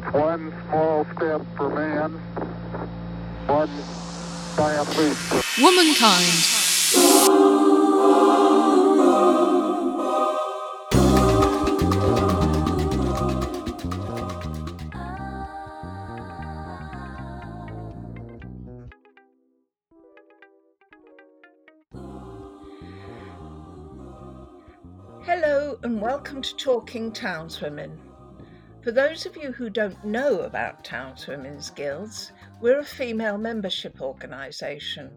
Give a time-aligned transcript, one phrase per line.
[0.00, 2.12] That's one small step for man,
[3.46, 3.68] one
[4.56, 6.56] giant leap for Womankind.
[25.22, 28.09] Hello and welcome to Talking Townswomen.
[28.82, 35.10] For those of you who don't know about Townswomen's Guilds, we're a female membership organisation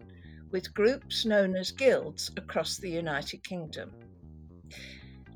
[0.50, 3.90] with groups known as guilds across the United Kingdom.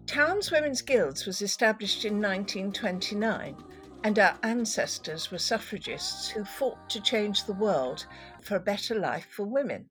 [0.05, 3.56] Townswomen's Guilds was established in 1929
[4.05, 8.05] and our ancestors were suffragists who fought to change the world
[8.42, 9.88] for a better life for women.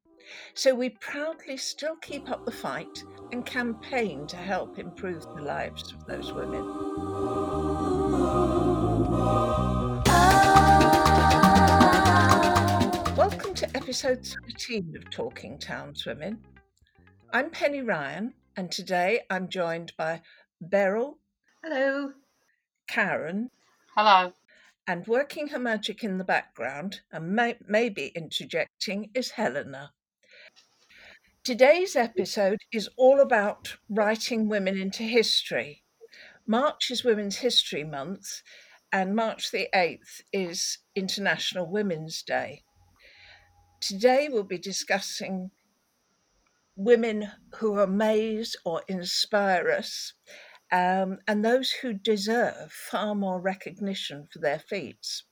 [0.53, 5.91] So we proudly still keep up the fight and campaign to help improve the lives
[5.91, 7.46] of those women.
[13.15, 16.37] Welcome to episode 13 of Talking Townswomen.
[17.31, 20.21] I'm Penny Ryan, and today I'm joined by
[20.61, 21.17] Beryl,
[21.63, 22.13] Hello.
[22.87, 23.51] Karen,
[23.95, 24.33] Hello.
[24.87, 29.91] and working her magic in the background and may- maybe interjecting is Helena.
[31.43, 35.83] Today's episode is all about writing women into history.
[36.49, 38.41] March is Women's History Month,
[38.93, 42.63] and March the 8th is International Women's Day.
[43.81, 45.51] Today we'll be discussing
[46.77, 50.13] women who amaze or inspire us,
[50.71, 55.23] um, and those who deserve far more recognition for their feats.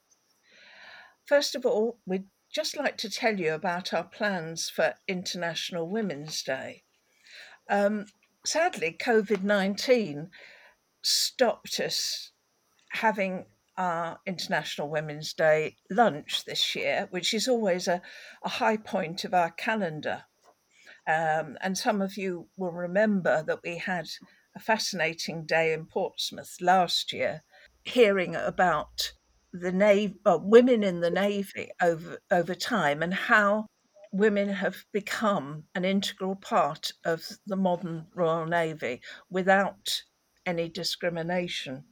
[1.25, 6.43] First of all, we'd just like to tell you about our plans for International Women's
[6.43, 6.83] Day.
[7.69, 8.07] Um,
[8.45, 10.29] sadly, COVID 19
[11.05, 12.31] stopped us
[12.91, 13.45] having
[13.77, 18.01] our International Women's Day lunch this year, which is always a,
[18.43, 20.23] a high point of our calendar.
[21.07, 24.07] Um, and some of you will remember that we had
[24.55, 27.43] a fascinating day in Portsmouth last year,
[27.83, 29.11] hearing about
[29.51, 33.67] the navy, uh, women in the navy over over time, and how
[34.11, 40.03] women have become an integral part of the modern Royal Navy without
[40.45, 41.85] any discrimination.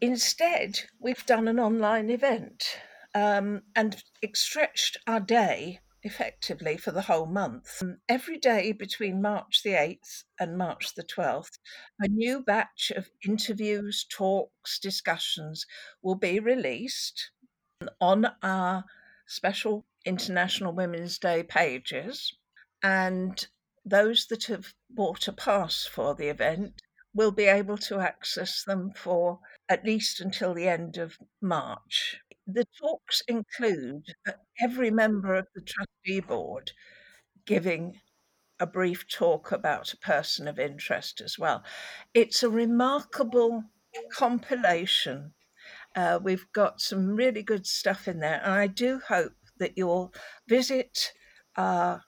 [0.00, 2.78] Instead, we've done an online event
[3.14, 4.02] um, and
[4.34, 7.82] stretched our day effectively for the whole month.
[7.82, 11.58] Um, Every day between March the 8th and March the 12th,
[12.00, 15.66] a new batch of interviews, talks, discussions
[16.02, 17.30] will be released
[18.00, 18.84] on our
[19.26, 22.32] special International Women's Day pages.
[22.82, 23.46] And
[23.84, 26.80] those that have bought a pass for the event
[27.14, 32.18] will be able to access them for at least until the end of March.
[32.46, 36.72] The talks include uh, every member of the trustee board
[37.46, 38.00] giving
[38.60, 41.64] a brief talk about a person of interest as well.
[42.14, 43.64] It's a remarkable
[44.12, 45.32] compilation.
[45.96, 50.14] Uh, we've got some really good stuff in there, and I do hope that you'll
[50.48, 51.12] visit
[51.56, 52.02] our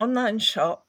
[0.00, 0.86] online shop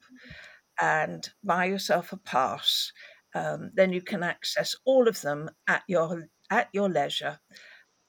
[0.80, 2.92] and buy yourself a pass.
[3.34, 7.40] Um, then you can access all of them at your at your leisure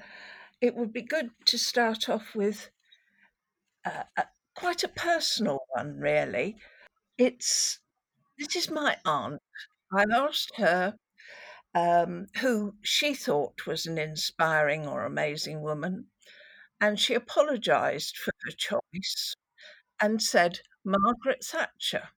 [0.61, 2.69] it would be good to start off with
[3.85, 6.57] a, quite a personal one, really.
[7.17, 7.79] It's
[8.37, 9.41] this is my aunt.
[9.91, 10.95] I asked her
[11.75, 16.07] um, who she thought was an inspiring or amazing woman,
[16.79, 19.35] and she apologised for her choice
[20.01, 22.09] and said Margaret Thatcher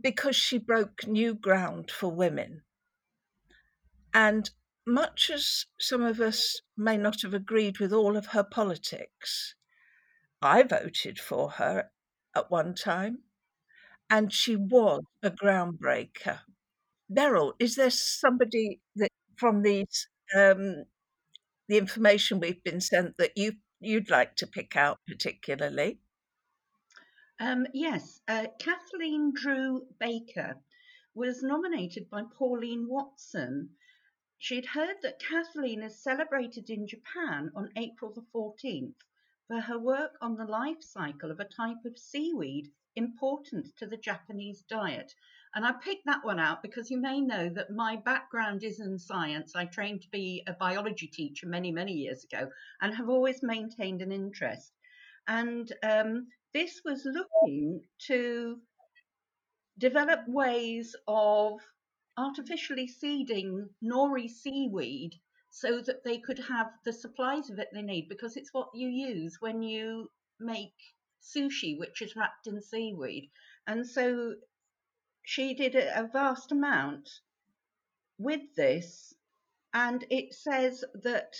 [0.00, 2.62] because she broke new ground for women.
[4.14, 4.50] And
[4.86, 9.55] much as some of us may not have agreed with all of her politics,
[10.46, 11.90] I voted for her
[12.32, 13.24] at one time,
[14.08, 16.38] and she was a groundbreaker.
[17.10, 20.06] Beryl, is there somebody that from these
[20.36, 20.84] um,
[21.66, 25.98] the information we've been sent that you you'd like to pick out particularly?
[27.40, 30.58] Um, yes, uh, Kathleen Drew Baker
[31.12, 33.70] was nominated by Pauline Watson.
[34.38, 38.94] She'd heard that Kathleen is celebrated in Japan on April the 14th
[39.48, 43.96] for her work on the life cycle of a type of seaweed important to the
[43.96, 45.14] Japanese diet.
[45.54, 48.98] And I picked that one out because you may know that my background is in
[48.98, 49.54] science.
[49.54, 52.50] I trained to be a biology teacher many, many years ago
[52.80, 54.72] and have always maintained an interest.
[55.28, 58.58] And um, this was looking to
[59.78, 61.60] develop ways of
[62.16, 65.14] artificially seeding nori seaweed
[65.58, 68.88] so that they could have the supplies of it they need because it's what you
[68.90, 73.30] use when you make sushi, which is wrapped in seaweed.
[73.66, 74.34] And so
[75.22, 77.08] she did a vast amount
[78.18, 79.14] with this,
[79.72, 81.34] and it says that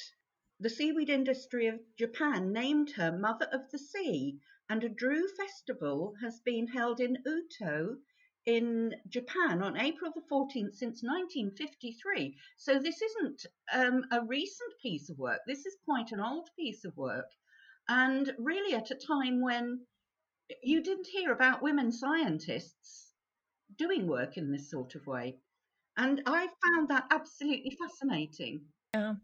[0.59, 6.15] the seaweed industry of Japan named her Mother of the Sea, and a Drew festival
[6.23, 7.99] has been held in Uto
[8.47, 12.37] in Japan on April the 14th since 1953.
[12.57, 16.85] So this isn't um, a recent piece of work, this is quite an old piece
[16.85, 17.31] of work.
[17.89, 19.81] And really, at a time when
[20.63, 23.13] you didn't hear about women scientists
[23.77, 25.39] doing work in this sort of way.
[25.97, 28.63] And I found that absolutely fascinating.
[28.95, 29.15] Yeah,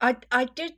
[0.00, 0.74] I I did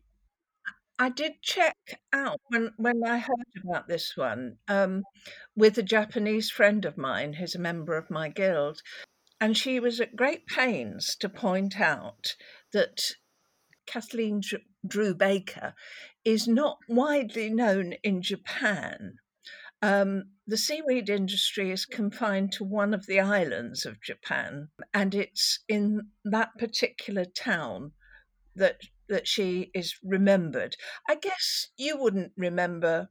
[1.03, 5.03] I did check out when when I heard about this one um,
[5.57, 8.83] with a Japanese friend of mine who's a member of my guild,
[9.41, 12.37] and she was at great pains to point out
[12.73, 13.17] that
[13.85, 14.43] Kathleen
[14.87, 15.75] Drew Baker
[16.25, 19.17] is not widely known in Japan.
[19.83, 25.65] Um, the seaweed industry is confined to one of the islands of Japan, and it's
[25.69, 27.91] in that particular town
[28.55, 30.77] that that she is remembered.
[31.09, 33.11] I guess you wouldn't remember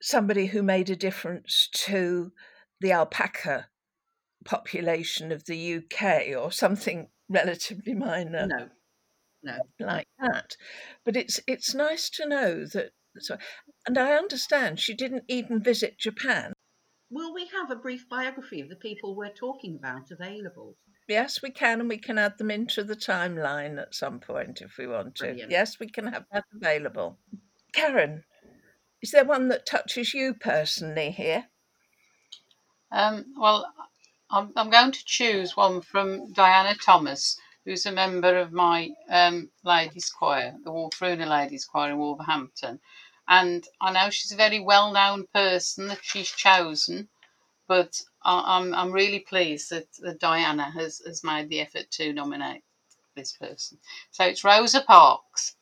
[0.00, 2.32] somebody who made a difference to
[2.80, 3.68] the alpaca
[4.44, 8.46] population of the UK or something relatively minor.
[8.46, 8.68] No,
[9.42, 10.56] no, like that.
[11.04, 12.92] But it's it's nice to know that.
[13.18, 13.36] So,
[13.86, 16.52] and I understand she didn't even visit Japan.
[17.10, 20.76] Will we have a brief biography of the people we're talking about available?
[21.06, 24.78] Yes, we can, and we can add them into the timeline at some point if
[24.78, 25.24] we want to.
[25.24, 25.50] Brilliant.
[25.50, 27.18] Yes, we can have that available.
[27.72, 28.24] Karen,
[29.02, 31.46] is there one that touches you personally here?
[32.90, 33.66] Um, well,
[34.30, 39.50] I'm, I'm going to choose one from Diana Thomas, who's a member of my um,
[39.62, 42.80] ladies' choir, the Wulfruna Ladies' Choir in Wolverhampton.
[43.28, 47.08] And I know she's a very well known person that she's chosen,
[47.68, 52.12] but I, am I'm really pleased that, that Diana has, has made the effort to
[52.12, 52.62] nominate
[53.16, 53.78] this person.
[54.10, 55.56] So it's Rosa Parks,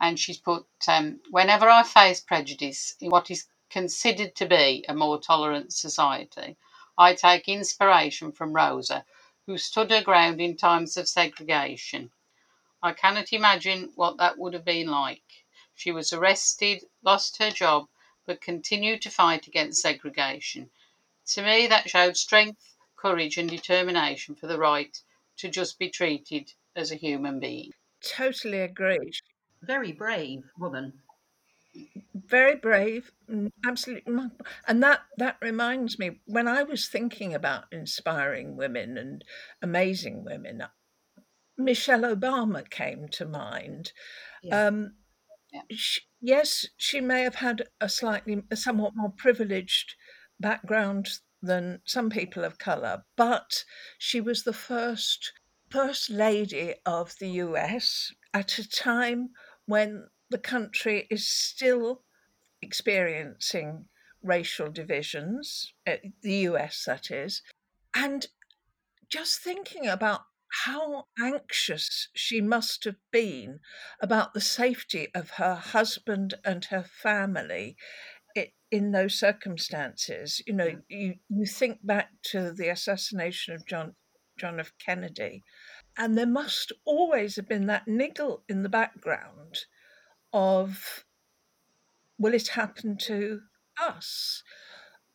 [0.00, 4.94] and she's put um, Whenever I face prejudice in what is considered to be a
[4.94, 6.56] more tolerant society,
[6.96, 9.04] I take inspiration from Rosa,
[9.46, 12.10] who stood her ground in times of segregation.
[12.82, 15.22] I cannot imagine what that would have been like.
[15.74, 17.88] She was arrested, lost her job,
[18.26, 20.70] but continued to fight against segregation.
[21.34, 22.62] To me, that showed strength,
[22.96, 24.96] courage, and determination for the right
[25.38, 27.70] to just be treated as a human being.
[28.02, 29.12] Totally agree.
[29.62, 30.92] Very brave woman.
[32.14, 34.30] Very brave, mm, absolutely.
[34.66, 39.24] And that that reminds me when I was thinking about inspiring women and
[39.62, 40.62] amazing women,
[41.56, 43.92] Michelle Obama came to mind.
[44.42, 44.66] Yeah.
[44.66, 44.94] Um,
[45.52, 45.62] yeah.
[45.70, 49.94] She, yes, she may have had a slightly, a somewhat more privileged
[50.40, 51.08] background
[51.42, 53.64] than some people of color, but
[53.98, 55.32] she was the first
[55.70, 59.30] first lady of the US at a time
[59.66, 62.02] when the country is still
[62.62, 63.86] experiencing
[64.22, 67.42] racial divisions, eh, the US that is,
[67.94, 68.26] and
[69.08, 70.22] just thinking about
[70.64, 73.60] how anxious she must have been
[74.00, 77.76] about the safety of her husband and her family
[78.70, 80.42] in those circumstances.
[80.46, 83.94] You know, you, you think back to the assassination of John
[84.38, 84.72] John F.
[84.78, 85.42] Kennedy,
[85.96, 89.58] and there must always have been that niggle in the background
[90.32, 91.04] of
[92.18, 93.40] will it happen to
[93.80, 94.42] us?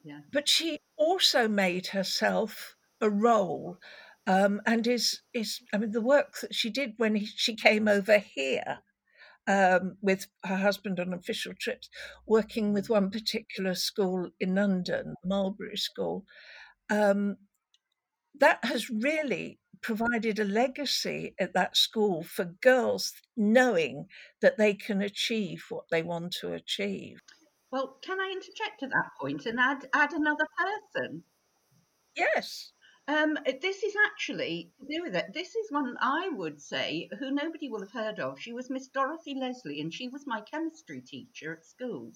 [0.04, 0.20] Yeah.
[0.32, 3.80] But she also made herself a role
[4.26, 7.88] um, and is is I mean the work that she did when he, she came
[7.88, 8.80] over here
[9.48, 11.90] um, with her husband on official trips,
[12.26, 16.26] working with one particular school in London, Mulberry School.
[16.90, 17.38] um,
[18.40, 24.08] that has really provided a legacy at that school for girls knowing
[24.42, 27.22] that they can achieve what they want to achieve.
[27.72, 31.26] Well, can I interject at that point and add add another person?
[32.16, 32.72] Yes.
[33.06, 35.34] Um, this is actually to do with it.
[35.34, 38.40] This is one I would say who nobody will have heard of.
[38.40, 42.14] She was Miss Dorothy Leslie, and she was my chemistry teacher at school.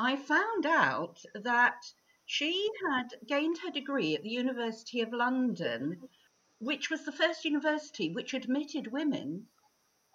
[0.00, 1.84] I found out that
[2.26, 6.08] she had gained her degree at the University of London,
[6.58, 9.46] which was the first university which admitted women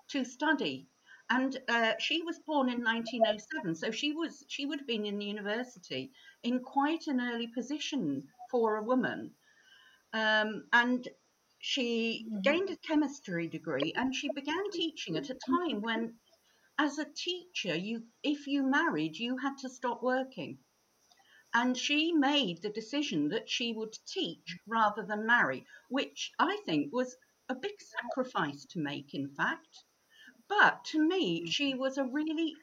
[0.10, 0.89] to study.
[1.29, 5.17] And uh, she was born in 1907, so she was she would have been in
[5.17, 6.12] the university
[6.44, 9.34] in quite an early position for a woman.
[10.13, 11.07] Um, and
[11.59, 12.41] she Mhm.
[12.41, 16.19] gained a chemistry degree and she began teaching at a time when
[16.77, 20.59] as a teacher you if you married you had to stop working.
[21.53, 26.93] And she made the decision that she would teach rather than marry which i think
[26.93, 27.17] was
[27.49, 29.85] a big sacrifice to make in fact.
[30.47, 32.61] But to me she was a really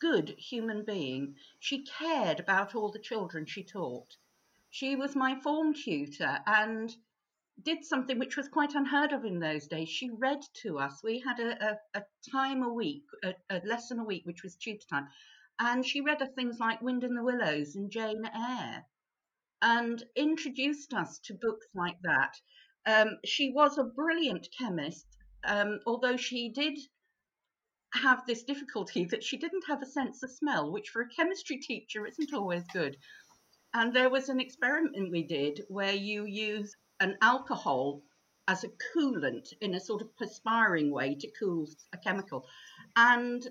[0.00, 1.36] good human being.
[1.58, 4.18] She cared about all the children she taught
[4.72, 6.96] she was my form tutor and
[7.62, 9.90] did something which was quite unheard of in those days.
[9.90, 11.02] She read to us.
[11.04, 14.56] We had a, a, a time a week, a, a lesson a week, which was
[14.56, 15.08] tutor time.
[15.60, 18.86] And she read us things like Wind in the Willows and Jane Eyre
[19.60, 22.34] and introduced us to books like that.
[22.86, 25.06] Um, she was a brilliant chemist,
[25.44, 26.78] um, although she did
[27.92, 31.58] have this difficulty that she didn't have a sense of smell, which for a chemistry
[31.58, 32.96] teacher isn't always good.
[33.74, 38.02] And there was an experiment we did where you use an alcohol
[38.46, 42.46] as a coolant in a sort of perspiring way to cool a chemical.
[42.96, 43.46] And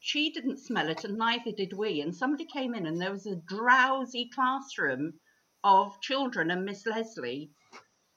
[0.00, 2.00] she didn't smell it, and neither did we.
[2.00, 5.20] And somebody came in, and there was a drowsy classroom
[5.62, 7.50] of children and Miss Leslie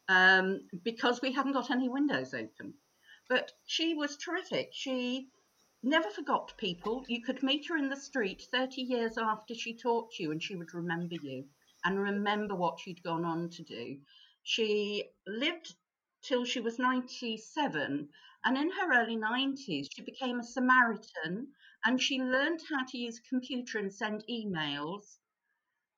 [0.07, 2.73] um, because we hadn't got any windows open.
[3.29, 4.69] But she was terrific.
[4.71, 5.27] She
[5.83, 7.05] never forgot people.
[7.07, 10.55] You could meet her in the street 30 years after she taught you, and she
[10.55, 11.45] would remember you
[11.83, 13.99] and remember what you'd gone on to do.
[14.41, 15.75] She lived
[16.21, 18.09] till she was 97,
[18.45, 21.53] and in her early 90s, she became a Samaritan
[21.85, 25.17] and she learned how to use computer and send emails.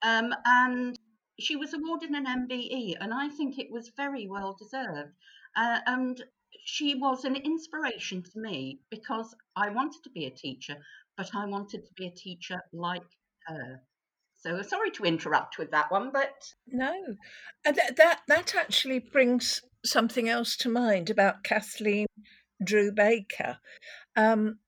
[0.01, 0.98] Um, and
[1.39, 5.13] she was awarded an MBE, and I think it was very well deserved.
[5.56, 6.24] Uh, and
[6.63, 10.77] she was an inspiration to me because I wanted to be a teacher,
[11.17, 13.03] but I wanted to be a teacher like
[13.47, 13.81] her.
[14.38, 16.93] So sorry to interrupt with that one, but No,
[17.65, 22.05] and that that, that actually brings something else to mind about Kathleen
[22.63, 23.57] Drew Baker.
[24.15, 24.59] Um,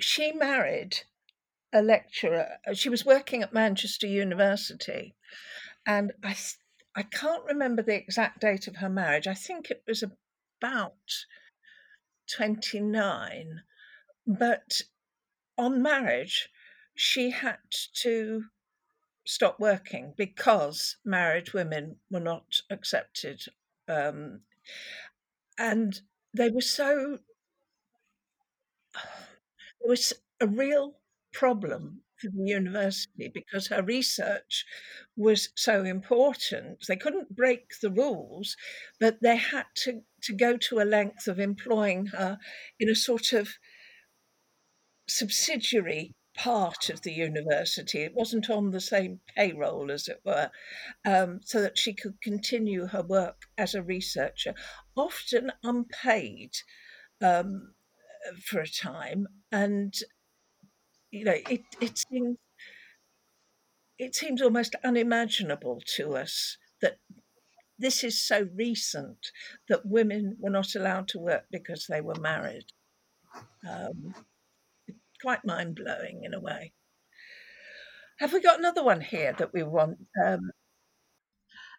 [0.00, 1.02] she married
[1.72, 2.58] a lecturer.
[2.74, 5.14] She was working at Manchester University,
[5.86, 6.36] and I
[6.94, 9.26] I can't remember the exact date of her marriage.
[9.26, 10.04] I think it was
[10.62, 11.26] about
[12.28, 13.62] twenty nine,
[14.26, 14.82] but
[15.58, 16.50] on marriage,
[16.94, 17.58] she had
[17.94, 18.46] to
[19.26, 23.42] stop working because married women were not accepted.
[23.88, 24.42] Um,
[25.58, 26.00] and
[26.34, 27.18] they were so,
[29.80, 30.98] there was a real
[31.32, 34.64] problem for the university because her research
[35.16, 36.84] was so important.
[36.86, 38.56] They couldn't break the rules,
[39.00, 42.38] but they had to, to go to a length of employing her
[42.78, 43.50] in a sort of
[45.08, 48.00] subsidiary part of the university.
[48.00, 50.50] It wasn't on the same payroll, as it were,
[51.04, 54.54] um, so that she could continue her work as a researcher,
[54.96, 56.52] often unpaid
[57.20, 57.74] um,
[58.44, 59.26] for a time.
[59.50, 59.94] And
[61.10, 62.38] you know, it it seems
[63.98, 66.98] it seems almost unimaginable to us that
[67.82, 69.30] this is so recent
[69.68, 72.66] that women were not allowed to work because they were married.
[73.68, 74.14] Um,
[75.20, 76.72] quite mind blowing in a way.
[78.18, 79.98] Have we got another one here that we want?
[80.24, 80.50] Um,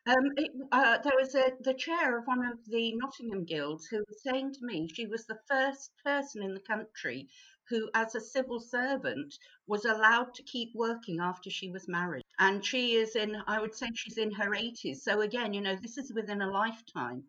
[0.05, 3.99] Um, it, uh, there was a, the chair of one of the Nottingham guilds who
[3.99, 7.29] was saying to me she was the first person in the country
[7.69, 9.33] who, as a civil servant,
[9.65, 12.22] was allowed to keep working after she was married.
[12.43, 15.01] And she is in, I would say she's in her 80s.
[15.03, 17.23] So, again, you know, this is within a lifetime.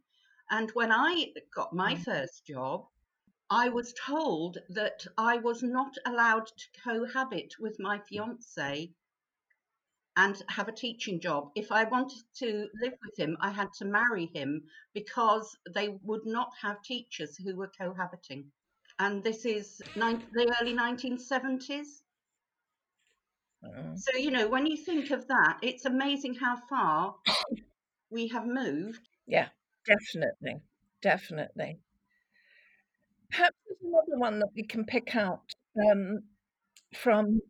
[0.50, 2.04] And when I got my Mm.
[2.04, 2.88] first job,
[3.48, 8.92] I was told that I was not allowed to cohabit with my fiance
[10.16, 11.52] and have a teaching job.
[11.54, 16.26] If I wanted to live with him, I had to marry him because they would
[16.26, 18.52] not have teachers who were cohabiting.
[18.98, 22.03] And this is the early 1970s.
[23.64, 23.98] Mm.
[23.98, 27.16] So, you know, when you think of that, it's amazing how far
[28.10, 29.08] we have moved.
[29.26, 29.48] Yeah,
[29.86, 30.62] definitely,
[31.02, 31.78] definitely.
[33.30, 35.42] Perhaps there's another one that we can pick out
[35.90, 36.20] um,
[36.94, 37.40] from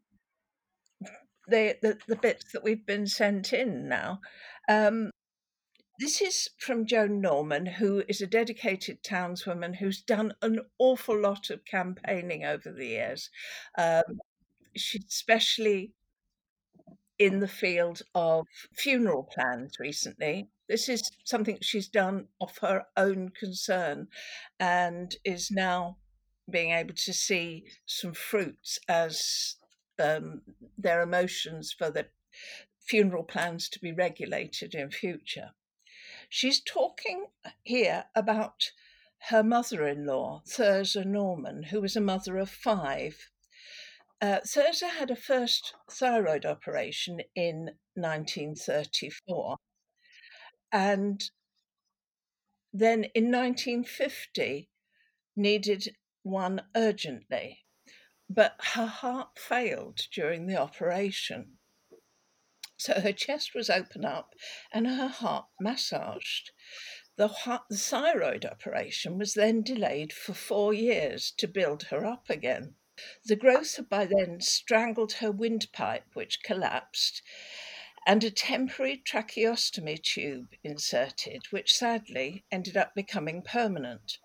[1.48, 4.20] the, the, the bits that we've been sent in now.
[4.68, 5.10] Um,
[6.00, 11.50] this is from Joan Norman, who is a dedicated townswoman who's done an awful lot
[11.50, 13.30] of campaigning over the years.
[13.78, 14.02] Um,
[14.74, 15.92] she's especially
[17.18, 20.48] in the field of funeral plans recently.
[20.68, 24.08] This is something she's done of her own concern
[24.58, 25.98] and is now
[26.50, 29.56] being able to see some fruits as
[29.98, 30.42] um,
[30.76, 32.06] their emotions for the
[32.80, 35.50] funeral plans to be regulated in future.
[36.28, 37.26] She's talking
[37.62, 38.72] here about
[39.28, 43.30] her mother in law, Thurza Norman, who was a mother of five.
[44.20, 49.56] Uh, Thurza had a first thyroid operation in 1934.
[50.72, 51.22] And
[52.72, 54.68] then in 1950,
[55.36, 57.60] needed one urgently.
[58.28, 61.58] But her heart failed during the operation.
[62.76, 64.34] So her chest was opened up
[64.72, 66.50] and her heart massaged.
[67.16, 72.28] The, heart, the thyroid operation was then delayed for four years to build her up
[72.28, 72.74] again.
[73.26, 77.22] The growth had by then strangled her windpipe, which collapsed,
[78.06, 84.18] and a temporary tracheostomy tube inserted, which sadly ended up becoming permanent.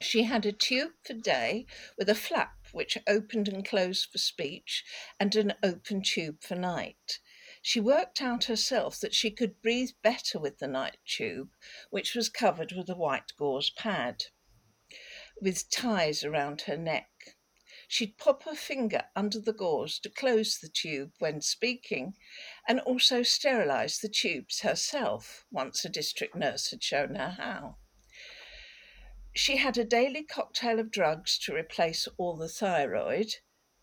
[0.00, 1.66] She had a tube for day
[1.96, 4.84] with a flap which opened and closed for speech
[5.18, 7.18] and an open tube for night.
[7.60, 11.50] She worked out herself that she could breathe better with the night tube,
[11.90, 14.26] which was covered with a white gauze pad
[15.40, 17.10] with ties around her neck.
[17.90, 22.18] She'd pop her finger under the gauze to close the tube when speaking
[22.68, 27.78] and also sterilise the tubes herself once a district nurse had shown her how.
[29.34, 33.36] She had a daily cocktail of drugs to replace all the thyroid,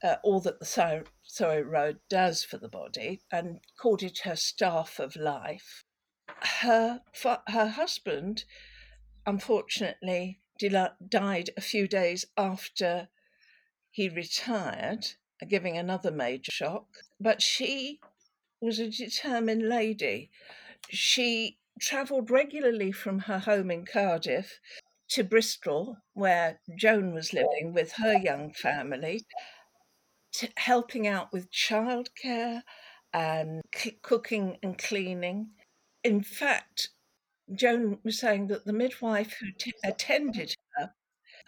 [0.04, 5.15] uh, all that the thyroid does for the body, and called it her staff of
[5.15, 5.84] life.
[6.28, 7.02] Her,
[7.48, 8.44] her husband,
[9.26, 10.41] unfortunately,
[11.10, 13.10] died a few days after
[13.96, 15.06] he retired,
[15.48, 16.86] giving another major shock.
[17.18, 18.02] But she
[18.60, 20.32] was a determined lady.
[20.90, 24.60] She travelled regularly from her home in Cardiff
[25.12, 29.24] to Bristol, where Joan was living with her young family,
[30.58, 32.64] helping out with childcare
[33.14, 35.52] and c- cooking and cleaning.
[36.04, 36.90] In fact,
[37.54, 40.54] Joan was saying that the midwife who t- attended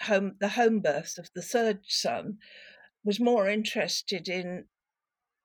[0.02, 2.40] home, the home birth of the third son,
[3.04, 4.66] was more interested in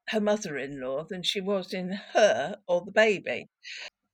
[0.09, 3.49] her mother-in-law than she was in her or the baby.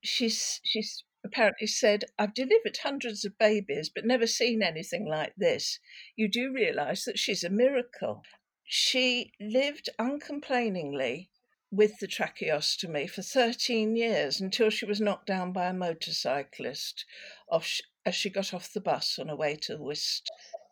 [0.05, 5.81] She's she's apparently said, "I've delivered hundreds of babies, but never seen anything like this.
[6.15, 8.23] You do realise that she's a miracle."
[8.65, 11.31] She lived uncomplainingly
[11.71, 17.05] with the tracheostomy for 13 years until she was knocked down by a motorcyclist
[17.51, 20.31] off, as she got off the bus on her way to the whist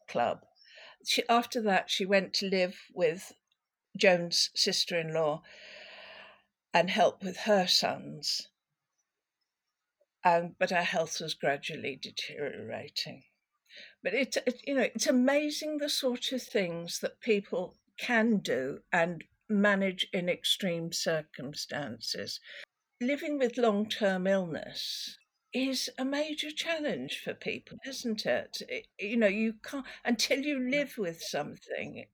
[0.08, 0.38] club.
[1.04, 3.34] She, after that, she went to live with
[3.94, 5.42] Joan's sister in law
[6.72, 8.48] and help with her sons.
[10.24, 13.24] Um, but her health was gradually deteriorating.
[14.02, 18.78] But it's it, you know it's amazing the sort of things that people can do
[18.90, 22.40] and manage in extreme circumstances.
[22.98, 25.18] Living with long term illness
[25.56, 28.58] is a major challenge for people, isn't it?
[28.68, 28.86] it?
[28.98, 32.04] You know, you can't, until you live with something,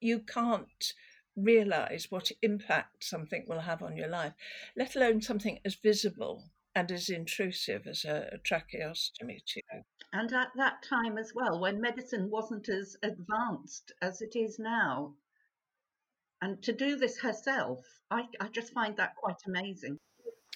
[0.00, 0.94] you can't
[1.36, 4.32] realize what impact something will have on your life,
[4.76, 9.84] let alone something as visible and as intrusive as a, a tracheostomy tube.
[10.14, 15.12] And at that time as well, when medicine wasn't as advanced as it is now,
[16.40, 19.98] and to do this herself, I, I just find that quite amazing.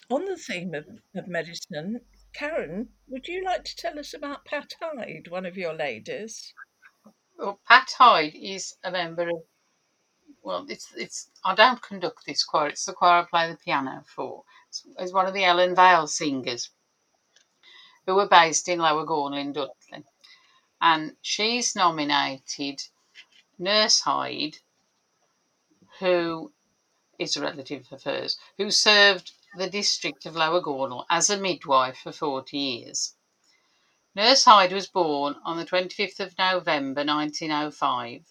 [0.09, 0.85] On the theme of,
[1.15, 2.01] of medicine,
[2.33, 6.53] Karen, would you like to tell us about Pat Hyde, one of your ladies?
[7.37, 9.43] Well, Pat Hyde is a member of.
[10.41, 11.31] Well, it's it's.
[11.45, 12.67] I don't conduct this choir.
[12.67, 14.43] It's the choir I play the piano for.
[14.67, 16.69] It's, it's one of the Ellen Vale singers,
[18.05, 20.03] who were based in Lower Gornal in Dudley,
[20.81, 22.83] and she's nominated
[23.57, 24.57] Nurse Hyde,
[25.99, 26.51] who
[27.17, 31.99] is a relative of hers, who served the district of Lower Gornal as a midwife
[31.99, 33.13] for 40 years.
[34.15, 38.25] Nurse Hyde was born on the 25th of November 1905.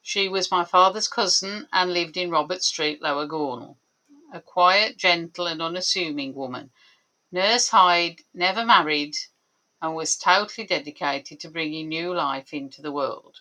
[0.00, 3.76] She was my father's cousin and lived in Robert Street, Lower Gornal.
[4.32, 6.70] A quiet, gentle, and unassuming woman.
[7.30, 9.14] Nurse Hyde never married
[9.82, 13.40] and was totally dedicated to bringing new life into the world.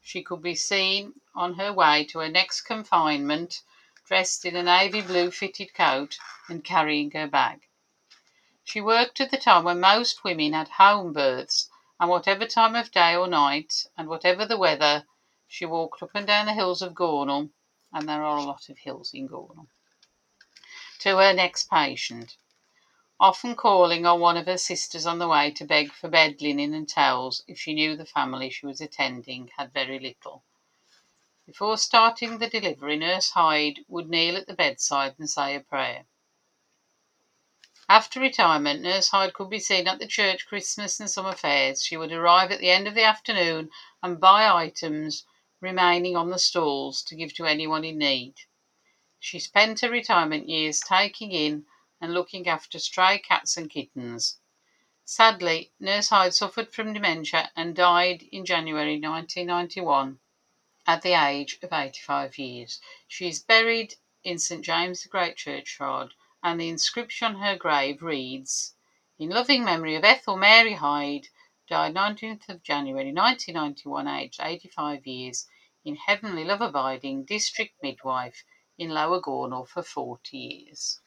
[0.00, 3.62] She could be seen on her way to her next confinement,
[4.06, 6.16] dressed in a navy blue fitted coat
[6.48, 7.60] and carrying her bag.
[8.62, 12.90] She worked at the time when most women had home births, and whatever time of
[12.90, 15.06] day or night, and whatever the weather,
[15.48, 17.50] she walked up and down the hills of Gornal,
[17.92, 19.66] and there are a lot of hills in Gornal,
[21.00, 22.36] to her next patient,
[23.18, 26.74] often calling on one of her sisters on the way to beg for bed linen
[26.74, 30.44] and towels if she knew the family she was attending had very little.
[31.46, 36.06] Before starting the delivery, Nurse Hyde would kneel at the bedside and say a prayer.
[37.88, 41.84] After retirement, Nurse Hyde could be seen at the church Christmas and summer fairs.
[41.84, 43.70] She would arrive at the end of the afternoon
[44.02, 45.24] and buy items
[45.60, 48.34] remaining on the stalls to give to anyone in need.
[49.20, 51.66] She spent her retirement years taking in
[52.00, 54.40] and looking after stray cats and kittens.
[55.04, 60.18] Sadly, Nurse Hyde suffered from dementia and died in January 1991
[60.86, 62.80] at the age of 85 years.
[63.08, 68.02] She is buried in St James the Great churchyard, and the inscription on her grave
[68.02, 68.74] reads
[69.18, 71.28] In loving memory of Ethel Mary Hyde,
[71.68, 75.48] died 19th of January 1991, aged 85 years,
[75.84, 78.44] in heavenly love abiding, district midwife
[78.78, 81.00] in Lower Gornal for 40 years.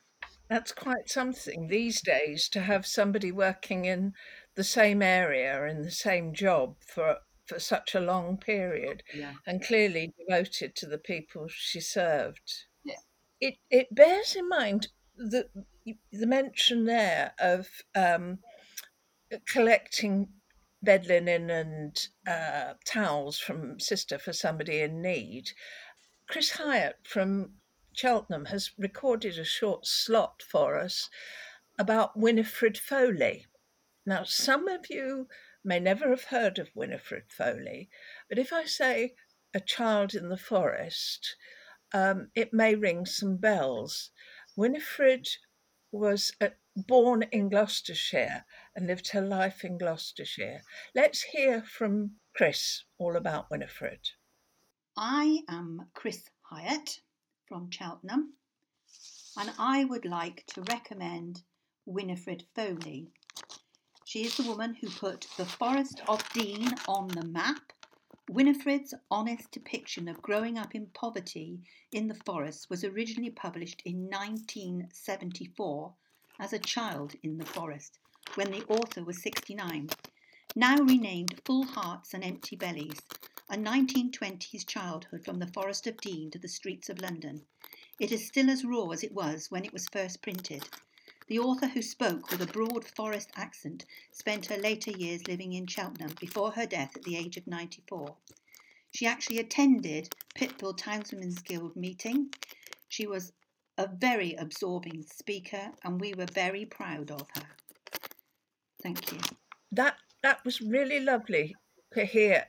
[0.49, 4.13] That's quite something these days to have somebody working in
[4.55, 9.33] the same area in the same job for for such a long period Yeah.
[9.47, 12.49] and clearly devoted to the people she served.
[12.85, 13.01] Yeah.
[13.41, 15.49] It it bears in mind the
[16.11, 18.39] the mention there of um,
[19.51, 20.29] collecting
[20.81, 25.51] bed linen and uh, towels from sister for somebody in need.
[26.29, 27.53] Chris Hyatt from
[27.93, 31.09] Cheltenham has recorded a short slot for us
[31.77, 33.45] about Winifred Foley.
[34.05, 35.27] Now, some of you
[35.63, 37.89] may never have heard of Winifred Foley,
[38.27, 39.15] but if I say
[39.53, 41.35] a child in the forest,
[41.93, 44.11] um, it may ring some bells.
[44.55, 45.27] Winifred
[45.91, 48.45] was uh, born in Gloucestershire
[48.75, 50.61] and lived her life in Gloucestershire.
[50.95, 54.11] Let's hear from Chris all about Winifred.
[54.95, 56.99] I am Chris Hyatt
[57.47, 58.33] from Cheltenham
[59.37, 61.43] and I would like to recommend
[61.85, 63.11] Winifred Foley.
[64.11, 67.71] She is the woman who put the Forest of Dean on the map.
[68.27, 71.59] Winifred's honest depiction of growing up in poverty
[71.91, 75.93] in the forest was originally published in 1974
[76.39, 77.99] as a child in the forest
[78.33, 79.89] when the author was 69.
[80.55, 83.03] Now renamed Full Hearts and Empty Bellies,
[83.47, 87.45] a 1920s childhood from the Forest of Dean to the streets of London.
[87.99, 90.67] It is still as raw as it was when it was first printed.
[91.29, 95.67] The author, who spoke with a broad forest accent, spent her later years living in
[95.67, 98.15] Cheltenham before her death at the age of 94.
[98.95, 102.33] She actually attended Pittville Townswomen's Guild meeting.
[102.87, 103.31] She was
[103.77, 107.47] a very absorbing speaker, and we were very proud of her.
[108.81, 109.19] Thank you.
[109.71, 111.55] That that was really lovely
[111.93, 112.47] to hear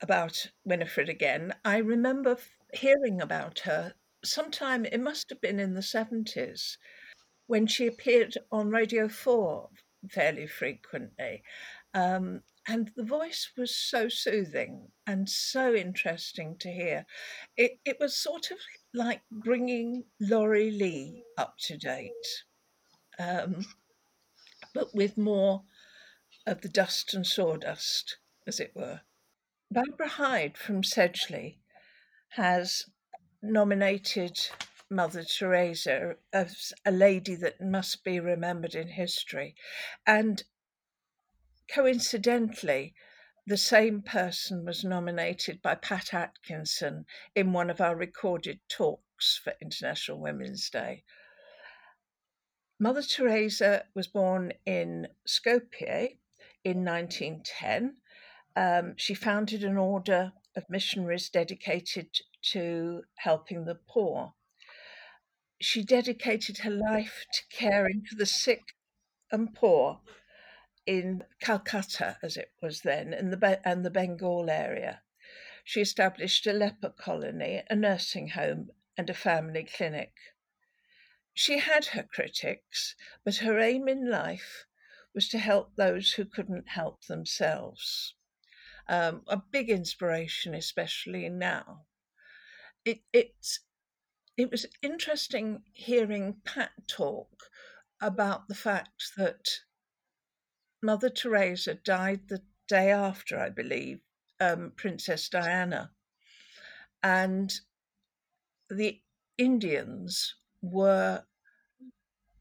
[0.00, 1.52] about Winifred again.
[1.62, 2.38] I remember
[2.72, 6.78] hearing about her sometime, it must have been in the 70s,
[7.46, 9.68] when she appeared on Radio 4
[10.10, 11.42] fairly frequently.
[11.92, 17.06] Um, and the voice was so soothing and so interesting to hear.
[17.56, 18.58] It, it was sort of
[18.94, 22.44] like bringing Laurie Lee up to date,
[23.18, 23.66] um,
[24.74, 25.62] but with more
[26.46, 29.02] of the dust and sawdust, as it were.
[29.70, 31.58] Barbara Hyde from Sedgley
[32.30, 32.84] has
[33.42, 34.38] nominated
[34.90, 39.54] Mother Teresa as a lady that must be remembered in history.
[40.06, 40.42] And
[41.68, 42.94] coincidentally,
[43.46, 49.54] the same person was nominated by Pat Atkinson in one of our recorded talks for
[49.60, 51.04] International Women's Day.
[52.78, 56.18] Mother Teresa was born in Skopje
[56.64, 57.96] in 1910.
[58.56, 62.08] Um, she founded an order of missionaries dedicated
[62.52, 64.34] to helping the poor.
[65.60, 68.74] She dedicated her life to caring for the sick
[69.30, 70.00] and poor
[70.86, 75.02] in Calcutta, as it was then, in the and the Bengal area.
[75.64, 80.12] She established a leper colony, a nursing home, and a family clinic.
[81.32, 84.66] She had her critics, but her aim in life
[85.14, 88.14] was to help those who couldn't help themselves.
[88.88, 91.86] Um, a big inspiration, especially now.
[92.84, 93.60] it, it's
[94.36, 97.50] it was interesting hearing Pat talk
[98.00, 99.60] about the fact that
[100.82, 104.00] Mother Teresa died the day after, I believe,
[104.40, 105.92] um, Princess Diana,
[107.02, 107.52] and
[108.68, 109.00] the
[109.38, 111.24] Indians were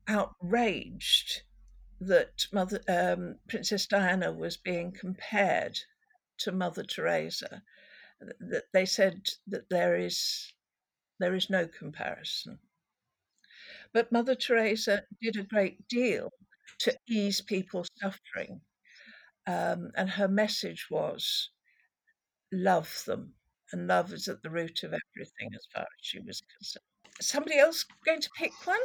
[0.08, 1.44] outraged
[2.00, 5.80] that Mother um, Princess Diana was being compared
[6.40, 7.62] to Mother Teresa.
[8.40, 10.54] That they said that there is
[11.24, 12.60] there is no comparison.
[13.94, 16.30] But Mother Teresa did a great deal
[16.80, 18.60] to ease people's suffering,
[19.48, 21.50] um, and her message was
[22.52, 23.36] love them,
[23.72, 26.84] and love is at the root of everything as far as she was concerned.
[27.22, 28.80] Somebody else going to pick one?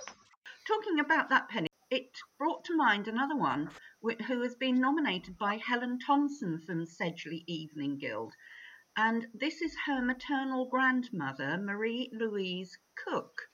[0.68, 3.70] Talking about that penny, it brought to mind another one
[4.29, 8.33] who has been nominated by Helen Thompson from Sedgley Evening Guild.
[9.00, 13.48] And this is her maternal grandmother, Marie Louise Cook.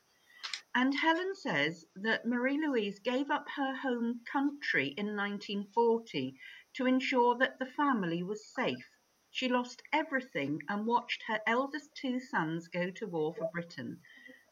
[0.75, 6.41] And Helen says that Marie Louise gave up her home country in 1940
[6.77, 8.89] to ensure that the family was safe.
[9.31, 14.01] She lost everything and watched her eldest two sons go to war for Britain.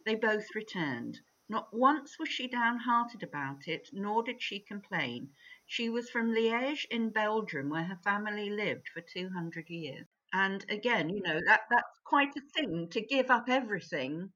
[0.05, 1.23] They both returned.
[1.49, 5.33] Not once was she downhearted about it, nor did she complain.
[5.65, 10.07] She was from Liège in Belgium, where her family lived for 200 years.
[10.33, 14.31] And again, you know, that, that's quite a thing to give up everything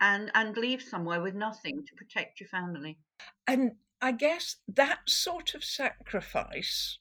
[0.00, 2.98] and, and leave somewhere with nothing to protect your family.
[3.46, 6.98] And I guess that sort of sacrifice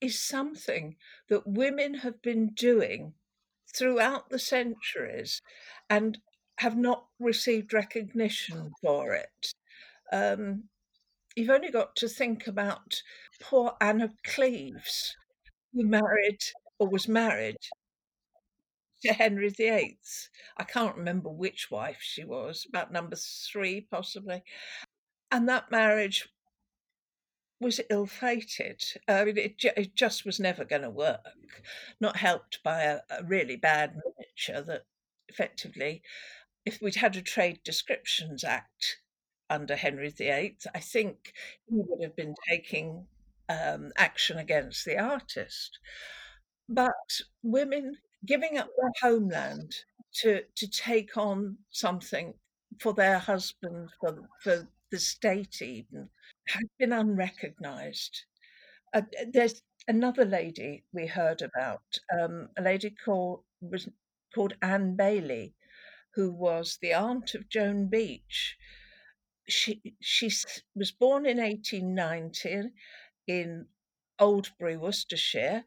[0.00, 0.96] is something
[1.28, 3.14] that women have been doing
[3.74, 5.42] throughout the centuries
[5.90, 6.18] and
[6.58, 9.54] have not received recognition for it.
[10.12, 10.64] Um,
[11.36, 13.02] you've only got to think about
[13.40, 15.16] poor Anne of Cleves,
[15.72, 16.40] who married
[16.78, 17.56] or was married
[19.02, 19.98] to Henry VIII.
[20.56, 24.42] I can't remember which wife she was, about number three, possibly.
[25.30, 26.28] And that marriage
[27.60, 28.82] was ill fated.
[29.06, 31.20] I mean, it, it just was never going to work,
[32.00, 34.86] not helped by a, a really bad miniature that
[35.28, 36.02] effectively
[36.68, 39.00] if we'd had a Trade Descriptions Act
[39.48, 41.32] under Henry VIII, I think
[41.66, 43.06] he would have been taking
[43.48, 45.78] um, action against the artist.
[46.68, 49.74] But women giving up their homeland
[50.20, 52.34] to to take on something
[52.80, 56.10] for their husband, for for the state, even
[56.48, 58.24] has been unrecognised.
[58.94, 59.02] Uh,
[59.32, 61.82] there's another lady we heard about,
[62.18, 63.88] um, a lady called was
[64.34, 65.54] called Anne Bailey,
[66.14, 68.56] who was the aunt of Joan Beach.
[69.48, 70.30] She she
[70.74, 72.70] was born in 1890
[73.26, 73.68] in
[74.20, 75.64] Oldbury, Worcestershire,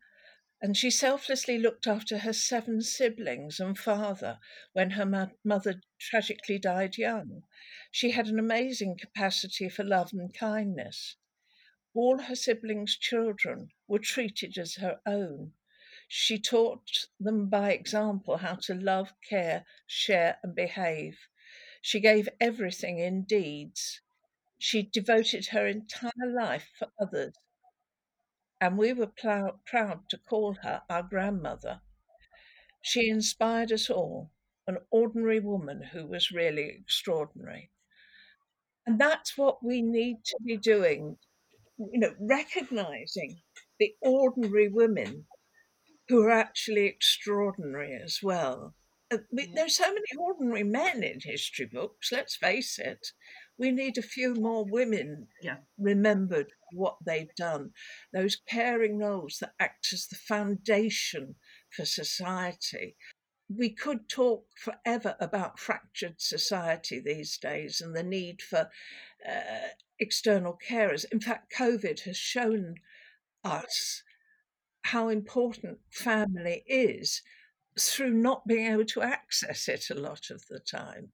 [0.61, 4.39] and she selflessly looked after her seven siblings and father
[4.73, 7.43] when her ma- mother tragically died young.
[7.91, 11.15] She had an amazing capacity for love and kindness.
[11.95, 15.53] All her siblings' children were treated as her own.
[16.07, 21.17] She taught them by example how to love, care, share, and behave.
[21.81, 24.01] She gave everything in deeds.
[24.59, 27.33] She devoted her entire life for others.
[28.61, 31.81] And we were pl- proud to call her our grandmother.
[32.83, 34.31] She inspired us all,
[34.67, 37.71] an ordinary woman who was really extraordinary.
[38.85, 41.17] And that's what we need to be doing,
[41.77, 43.41] you know, recognizing
[43.79, 45.25] the ordinary women
[46.07, 48.75] who are actually extraordinary as well.
[49.11, 53.07] Uh, there's so many ordinary men in history books, let's face it.
[53.61, 55.57] We need a few more women yeah.
[55.77, 57.73] remembered what they've done,
[58.11, 61.35] those caring roles that act as the foundation
[61.69, 62.95] for society.
[63.55, 68.71] We could talk forever about fractured society these days and the need for
[69.29, 69.67] uh,
[69.99, 71.05] external carers.
[71.11, 72.77] In fact, COVID has shown
[73.43, 74.01] us
[74.85, 77.21] how important family is
[77.79, 81.11] through not being able to access it a lot of the time.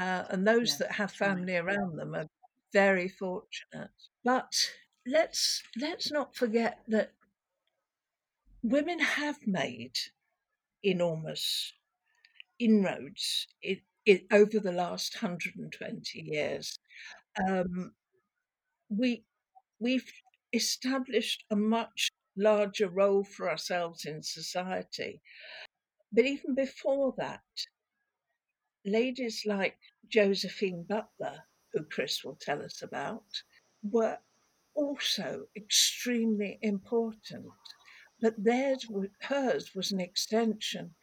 [0.00, 2.26] Uh, and those yes, that have family around them are
[2.72, 3.90] very fortunate.
[4.24, 4.52] But
[5.06, 7.12] let's let's not forget that
[8.62, 9.98] women have made
[10.84, 11.72] enormous
[12.58, 16.78] inroads in, in, over the last 120 years.
[17.48, 17.92] Um,
[18.90, 19.24] we
[19.80, 20.12] we've
[20.52, 25.20] established a much larger role for ourselves in society.
[26.12, 27.42] But even before that,
[28.84, 29.78] ladies like
[30.10, 33.42] Josephine Butler, who Chris will tell us about,
[33.82, 34.18] were
[34.74, 37.46] also extremely important.
[38.20, 38.86] But theirs,
[39.22, 40.94] hers was an extension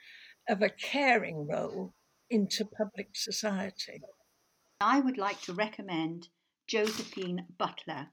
[0.48, 1.94] of a caring role
[2.30, 4.02] into public society.
[4.80, 6.28] I would like to recommend
[6.68, 8.10] Josephine Butler.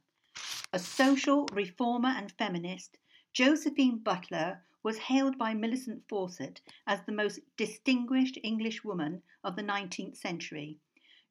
[0.72, 2.96] A social reformer and feminist,
[3.32, 9.62] Josephine Butler was hailed by Millicent Fawcett as the most distinguished English woman of the
[9.62, 10.78] 19th century.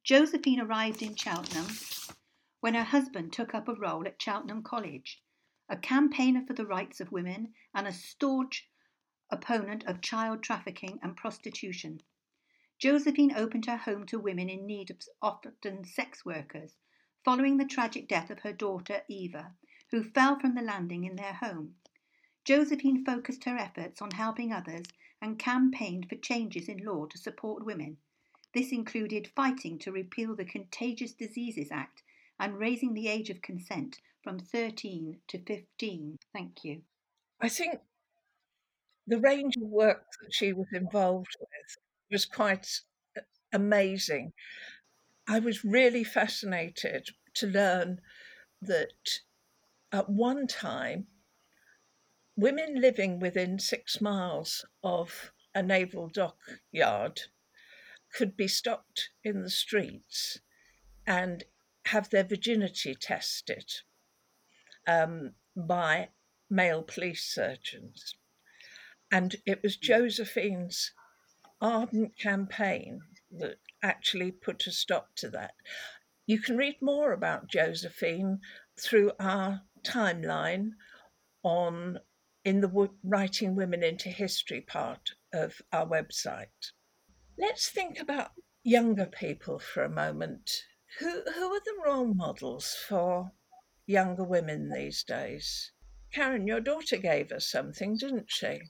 [0.02, 1.68] Josephine arrived in Cheltenham
[2.58, 5.22] when her husband took up a role at Cheltenham College,
[5.68, 8.68] a campaigner for the rights of women and a staunch
[9.30, 12.00] opponent of child trafficking and prostitution.
[12.80, 16.76] Josephine opened her home to women in need of often sex workers,
[17.24, 19.54] following the tragic death of her daughter Eva,
[19.92, 21.76] who fell from the landing in their home.
[22.44, 24.86] Josephine focused her efforts on helping others
[25.20, 27.96] and campaigned for changes in law to support women.
[28.52, 32.02] This included fighting to repeal the Contagious Diseases Act
[32.38, 36.18] and raising the age of consent from 13 to 15.
[36.32, 36.82] Thank you.
[37.40, 37.80] I think
[39.06, 41.76] the range of work that she was involved with
[42.10, 42.80] was quite
[43.52, 44.32] amazing.
[45.26, 48.00] I was really fascinated to learn
[48.60, 49.20] that
[49.92, 51.06] at one time,
[52.36, 57.20] women living within six miles of a naval dockyard
[58.12, 60.38] could be stopped in the streets
[61.06, 61.44] and
[61.86, 63.70] have their virginity tested
[64.86, 66.08] um, by
[66.50, 68.14] male police surgeons.
[69.10, 70.92] And it was Josephine's
[71.60, 73.00] ardent campaign
[73.38, 75.54] that actually put a stop to that.
[76.26, 78.40] You can read more about Josephine
[78.80, 80.70] through our timeline
[81.42, 81.98] on
[82.44, 86.72] in the Writing Women into History part of our website.
[87.38, 90.50] Let's think about younger people for a moment.
[91.00, 93.32] Who who are the role models for
[93.86, 95.72] younger women these days?
[96.12, 98.60] Karen, your daughter gave us something, didn't she?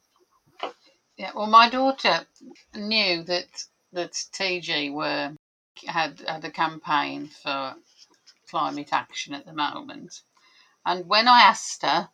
[1.16, 2.26] Yeah, well, my daughter
[2.74, 5.34] knew that that TG were
[5.86, 7.74] had had a campaign for
[8.48, 10.22] climate action at the moment,
[10.86, 12.08] and when I asked her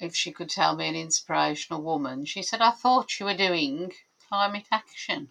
[0.00, 3.92] if she could tell me an inspirational woman, she said, "I thought you were doing
[4.28, 5.30] climate action."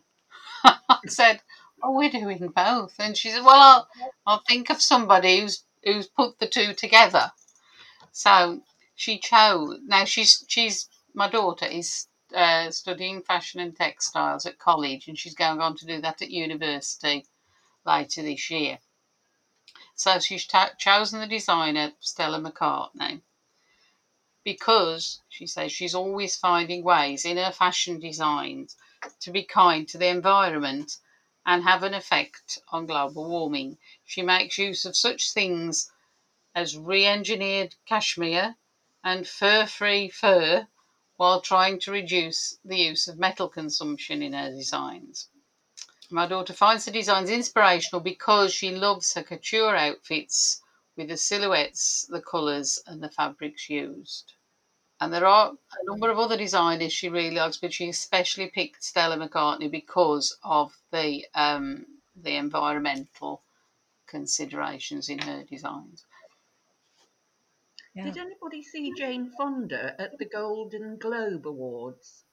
[0.63, 1.41] I said,
[1.81, 3.89] "Oh, we're doing both," and she said, "Well, I'll,
[4.25, 7.31] I'll think of somebody who's who's put the two together."
[8.11, 8.61] So
[8.95, 9.79] she chose.
[9.85, 15.35] Now she's she's my daughter is uh, studying fashion and textiles at college, and she's
[15.35, 17.25] going on to do that at university
[17.85, 18.79] later this year.
[19.95, 23.21] So she's ta- chosen the designer Stella McCartney
[24.47, 28.77] because she says she's always finding ways in her fashion designs
[29.19, 30.99] to be kind to the environment
[31.45, 33.77] and have an effect on global warming.
[34.05, 35.91] She makes use of such things
[36.55, 38.55] as re engineered cashmere
[39.03, 40.69] and fur free fur
[41.17, 45.27] while trying to reduce the use of metal consumption in her designs.
[46.09, 50.61] My daughter finds the designs inspirational because she loves her couture outfits
[50.95, 54.33] with the silhouettes, the colours, and the fabrics used.
[54.99, 58.83] And there are a number of other designers she really likes, but she especially picked
[58.83, 63.43] Stella McCartney because of the um, the environmental
[64.07, 66.05] considerations in her designs.
[67.93, 68.05] Yeah.
[68.05, 72.23] Did anybody see Jane Fonda at the Golden Globe Awards?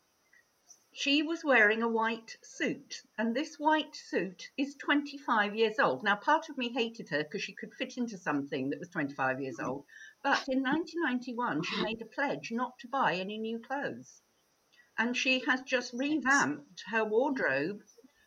[0.92, 6.05] She was wearing a white suit, and this white suit is 25 years old.
[6.05, 9.40] Now, part of me hated her because she could fit into something that was 25
[9.40, 9.87] years old,
[10.25, 14.23] but in 1991, she made a pledge not to buy any new clothes.
[14.99, 17.83] And she has just revamped her wardrobe,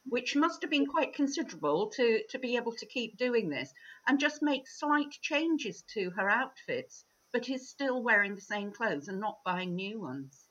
[0.05, 3.73] which must have been quite considerable to, to be able to keep doing this,
[4.07, 9.07] and just make slight changes to her outfits but is still wearing the same clothes
[9.07, 10.45] and not buying new ones.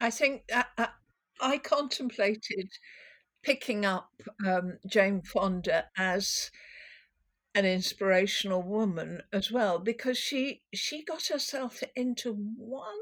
[0.00, 0.88] I think I, I,
[1.40, 2.70] I contemplated
[3.42, 4.10] picking up
[4.46, 6.50] um, Jane Fonda as
[7.54, 12.98] an inspirational woman as well because she she got herself into one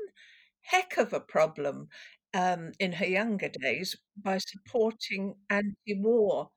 [0.63, 1.89] heck of a problem
[2.35, 6.51] um, in her younger days by supporting anti-war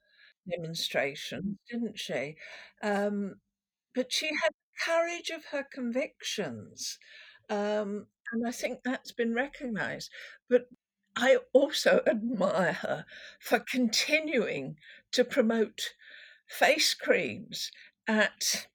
[0.49, 2.35] demonstrations, didn't she?
[2.83, 3.35] Um,
[3.95, 4.51] but she had
[4.85, 6.97] courage of her convictions.
[7.49, 10.09] Um, and I think that's been recognized.
[10.49, 10.67] But
[11.15, 13.05] I also admire her
[13.39, 14.77] for continuing
[15.11, 15.93] to promote
[16.47, 17.71] face creams
[18.07, 18.67] at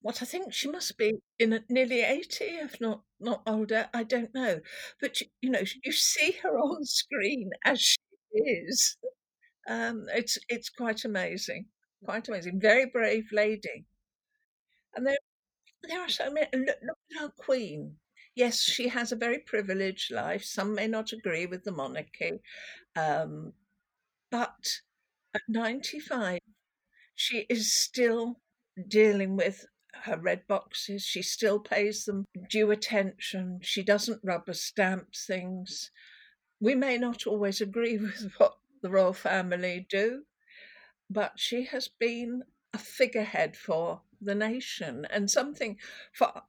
[0.00, 3.88] what I think she must be in nearly 80, if not not older.
[3.94, 4.60] I don't know.
[5.00, 7.98] But you know, you see her on screen as she
[8.40, 8.96] is.
[9.68, 11.66] Um, it's it's quite amazing.
[12.04, 12.60] Quite amazing.
[12.60, 13.86] Very brave lady.
[14.94, 15.18] And there,
[15.84, 16.48] there are so many.
[16.54, 17.98] Look, look at our Queen.
[18.34, 20.44] Yes, she has a very privileged life.
[20.44, 22.40] Some may not agree with the monarchy,
[22.96, 23.54] um,
[24.30, 24.80] but
[25.34, 26.40] At 95,
[27.18, 28.38] she is still
[28.86, 29.66] dealing with
[30.04, 31.02] her red boxes.
[31.02, 33.58] She still pays them due attention.
[33.60, 35.90] She doesn't rubber stamp things.
[36.60, 40.22] We may not always agree with what the royal family do,
[41.10, 45.76] but she has been a figurehead for the nation and something
[46.12, 46.42] for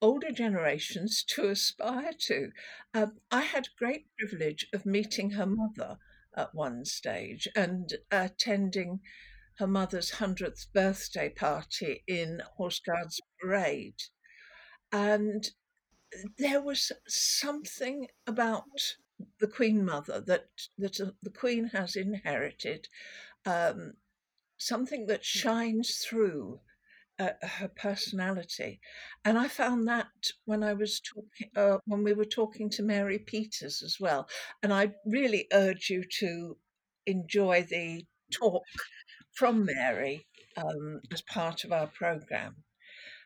[0.00, 2.52] older generations to aspire to.
[2.94, 5.98] Um, I had great privilege of meeting her mother
[6.34, 9.00] at one stage and attending
[9.60, 14.02] her mother's 100th birthday party in Horse Guards Parade.
[14.90, 15.48] And
[16.38, 18.64] there was something about
[19.38, 20.46] the Queen Mother that,
[20.78, 22.88] that uh, the Queen has inherited,
[23.44, 23.92] um,
[24.56, 26.60] something that shines through
[27.18, 28.80] uh, her personality.
[29.26, 30.08] And I found that
[30.46, 34.26] when I was talking, uh, when we were talking to Mary Peters as well.
[34.62, 36.56] And I really urge you to
[37.06, 38.64] enjoy the talk
[39.40, 40.26] from Mary
[40.58, 42.54] um, as part of our program.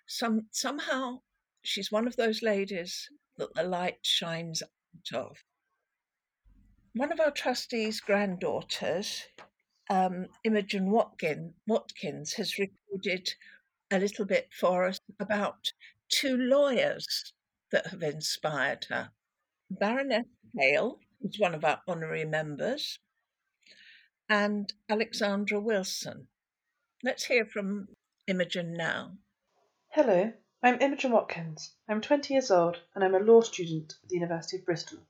[0.07, 1.23] Some somehow
[1.65, 5.37] she's one of those ladies that the light shines out of.
[6.95, 9.25] One of our trustees' granddaughters,
[9.91, 13.35] um, Imogen Watkin, Watkins, has recorded
[13.91, 15.73] a little bit for us about
[16.09, 17.35] two lawyers
[17.73, 19.11] that have inspired her.
[19.69, 23.01] Baroness Hale is one of our honorary members,
[24.29, 26.29] and Alexandra Wilson.
[27.03, 27.89] Let's hear from
[28.27, 29.18] Imogen now.
[29.91, 31.75] Hello, I'm Imogen Watkins.
[31.89, 35.01] I'm 20 years old and I'm a law student at the University of Bristol.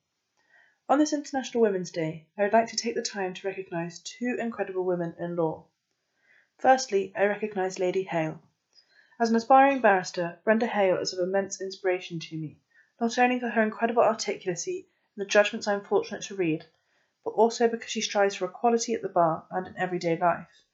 [0.89, 4.37] On this International Women's Day, I would like to take the time to recognise two
[4.41, 5.67] incredible women in law.
[6.59, 8.43] Firstly, I recognise Lady Hale.
[9.21, 12.59] As an aspiring barrister, Brenda Hale is of immense inspiration to me,
[13.01, 16.67] not only for her incredible articulacy and the judgments I am fortunate to read,
[17.25, 20.65] but also because she strives for equality at the bar and in everyday life.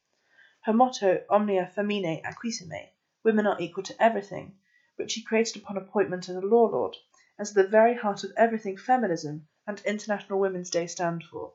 [0.62, 2.90] Her motto, Omnia Feminae Aequissimae,
[3.22, 4.58] women are equal to everything,
[4.96, 6.96] which she created upon appointment as a law lord,
[7.38, 11.54] at the very heart of everything feminism and International Women's Day stand for.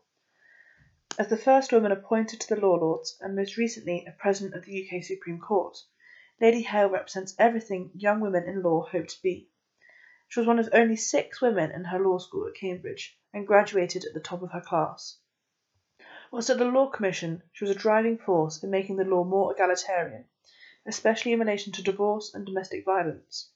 [1.17, 4.65] As the first woman appointed to the Law Lords, and most recently a President of
[4.65, 5.77] the UK Supreme Court,
[6.41, 9.49] Lady Hale represents everything young women in law hope to be.
[10.27, 14.05] She was one of only six women in her law school at Cambridge, and graduated
[14.05, 15.17] at the top of her class.
[16.31, 19.51] Whilst at the Law Commission, she was a driving force in making the law more
[19.51, 20.23] egalitarian,
[20.85, 23.49] especially in relation to divorce and domestic violence.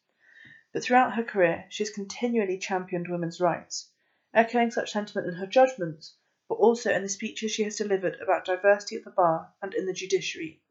[0.74, 3.90] But throughout her career, she has continually championed women's rights,
[4.34, 6.14] echoing such sentiment in her judgments,
[6.50, 9.86] but also in the speeches she has delivered about diversity at the bar and in
[9.86, 10.62] the judiciary.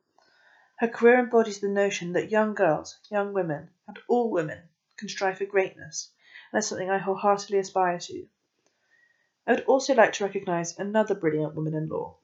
[0.81, 5.39] Her career embodies the notion that young girls, young women, and all women can strive
[5.39, 6.11] for greatness,
[6.53, 8.29] and that's something I wholeheartedly aspire to.
[9.49, 12.19] I would also like to recognise another brilliant woman in law,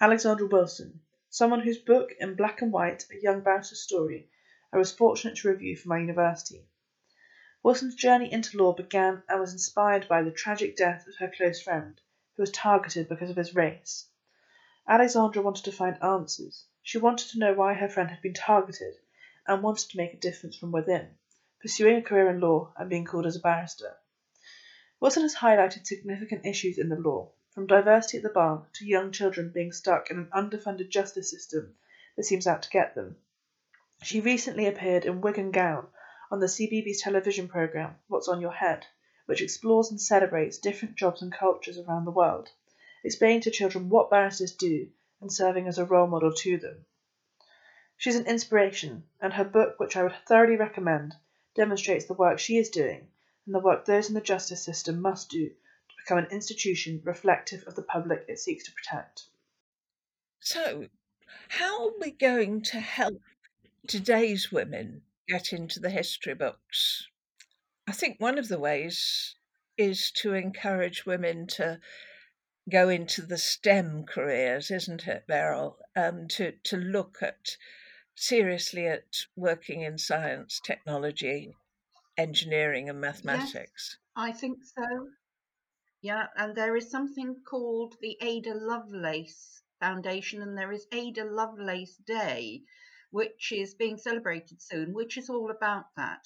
[0.00, 0.98] Alexandra Wilson,
[1.30, 4.28] someone whose book, In Black and White, A Young Barrister's Story,
[4.72, 6.66] I was fortunate to review for my university.
[7.62, 11.62] Wilson's journey into law began and was inspired by the tragic death of her close
[11.62, 12.00] friend,
[12.34, 14.08] who was targeted because of his race.
[14.88, 16.64] Alexandra wanted to find answers.
[16.82, 18.96] She wanted to know why her friend had been targeted
[19.46, 21.14] and wanted to make a difference from within,
[21.60, 23.96] pursuing a career in law and being called as a barrister.
[25.02, 29.10] Wilson has highlighted significant issues in the law, from diversity at the bar to young
[29.10, 31.74] children being stuck in an underfunded justice system
[32.16, 33.16] that seems out to get them.
[34.04, 35.88] She recently appeared in Wig and Gown
[36.30, 38.86] on the CBeebies television programme What's on Your Head,
[39.26, 42.50] which explores and celebrates different jobs and cultures around the world,
[43.02, 44.88] explaining to children what barristers do
[45.20, 46.86] and serving as a role model to them.
[47.96, 51.16] She's an inspiration, and her book, which I would thoroughly recommend,
[51.56, 53.08] demonstrates the work she is doing
[53.46, 57.64] and the work those in the justice system must do to become an institution reflective
[57.66, 59.24] of the public it seeks to protect.
[60.40, 60.86] So,
[61.48, 63.20] how are we going to help
[63.86, 67.08] today's women get into the history books?
[67.86, 69.34] I think one of the ways
[69.76, 71.80] is to encourage women to
[72.70, 75.78] go into the STEM careers, isn't it, Beryl?
[75.96, 77.56] Um, to to look at
[78.14, 81.54] seriously at working in science, technology,
[82.16, 83.96] engineering, and Yes, mathematics.
[84.16, 85.08] I think so.
[86.02, 91.96] Yeah, and there is something called the Ada Lovelace Foundation, and there is Ada Lovelace
[91.96, 92.62] Day,
[93.10, 96.24] which is being celebrated soon, which is all about that.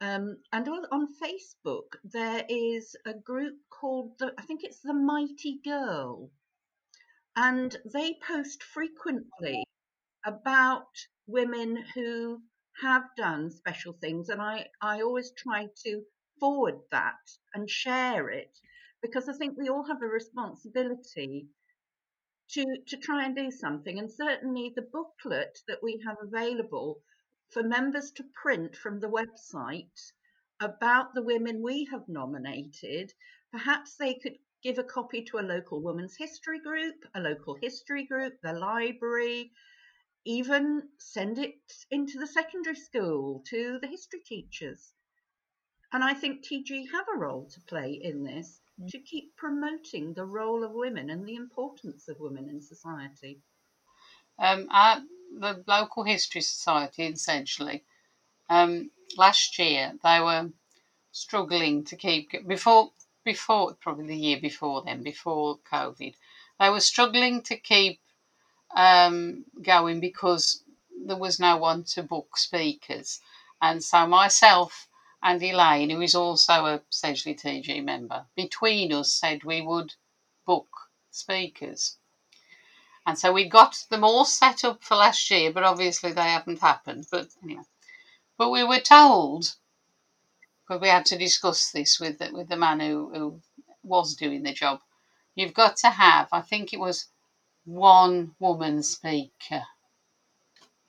[0.00, 4.94] Um, and on, on Facebook, there is a group called the, I think it's the
[4.94, 6.30] Mighty Girl,
[7.36, 9.64] and they post frequently
[10.24, 10.88] about
[11.26, 12.42] women who
[12.80, 16.02] have done special things, and I, I always try to
[16.40, 17.20] forward that
[17.54, 18.58] and share it
[19.02, 21.48] because I think we all have a responsibility
[22.50, 23.98] to, to try and do something.
[23.98, 27.00] And certainly the booklet that we have available
[27.50, 30.12] for members to print from the website
[30.60, 33.12] about the women we have nominated,
[33.50, 38.04] perhaps they could give a copy to a local women's history group, a local history
[38.04, 39.50] group, the library,
[40.24, 41.60] even send it
[41.90, 44.92] into the secondary school to the history teachers.
[45.92, 48.88] And I think TG have a role to play in this mm.
[48.90, 53.40] to keep promoting the role of women and the importance of women in society.
[54.38, 55.02] Um, at
[55.38, 57.82] the local history society Sedgley,
[58.48, 60.50] um, last year they were
[61.10, 62.92] struggling to keep before
[63.24, 66.14] before probably the year before then before COVID,
[66.58, 68.00] they were struggling to keep
[68.76, 70.62] um, going because
[71.06, 73.20] there was no one to book speakers,
[73.60, 74.88] and so myself
[75.22, 79.94] and Elaine, who is also a Sedgley TG member, between us said we would
[80.46, 80.68] book
[81.10, 81.96] speakers.
[83.06, 86.60] And so we got them all set up for last year, but obviously they haven't
[86.60, 87.06] happened.
[87.10, 87.62] But anyway,
[88.36, 89.54] but we were told
[90.66, 93.40] because we had to discuss this with the, with the man who, who
[93.82, 94.80] was doing the job.
[95.34, 97.06] You've got to have, I think it was
[97.64, 99.64] one woman speaker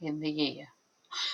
[0.01, 0.67] in the year.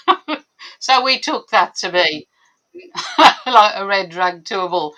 [0.80, 2.28] so we took that to be
[3.48, 4.96] like a red rag to a bull.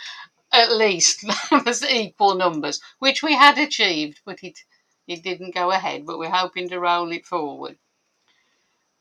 [0.53, 1.25] At least
[1.65, 4.59] there's equal numbers, which we had achieved, but it
[5.07, 6.05] it didn't go ahead.
[6.05, 7.77] But we're hoping to roll it forward.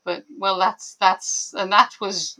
[0.03, 2.39] But well, that's that's and that was,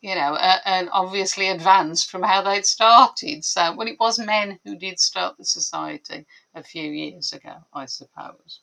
[0.00, 3.44] you know, uh, and obviously advanced from how they'd started.
[3.44, 7.86] So well, it was men who did start the society a few years ago, I
[7.86, 8.60] suppose.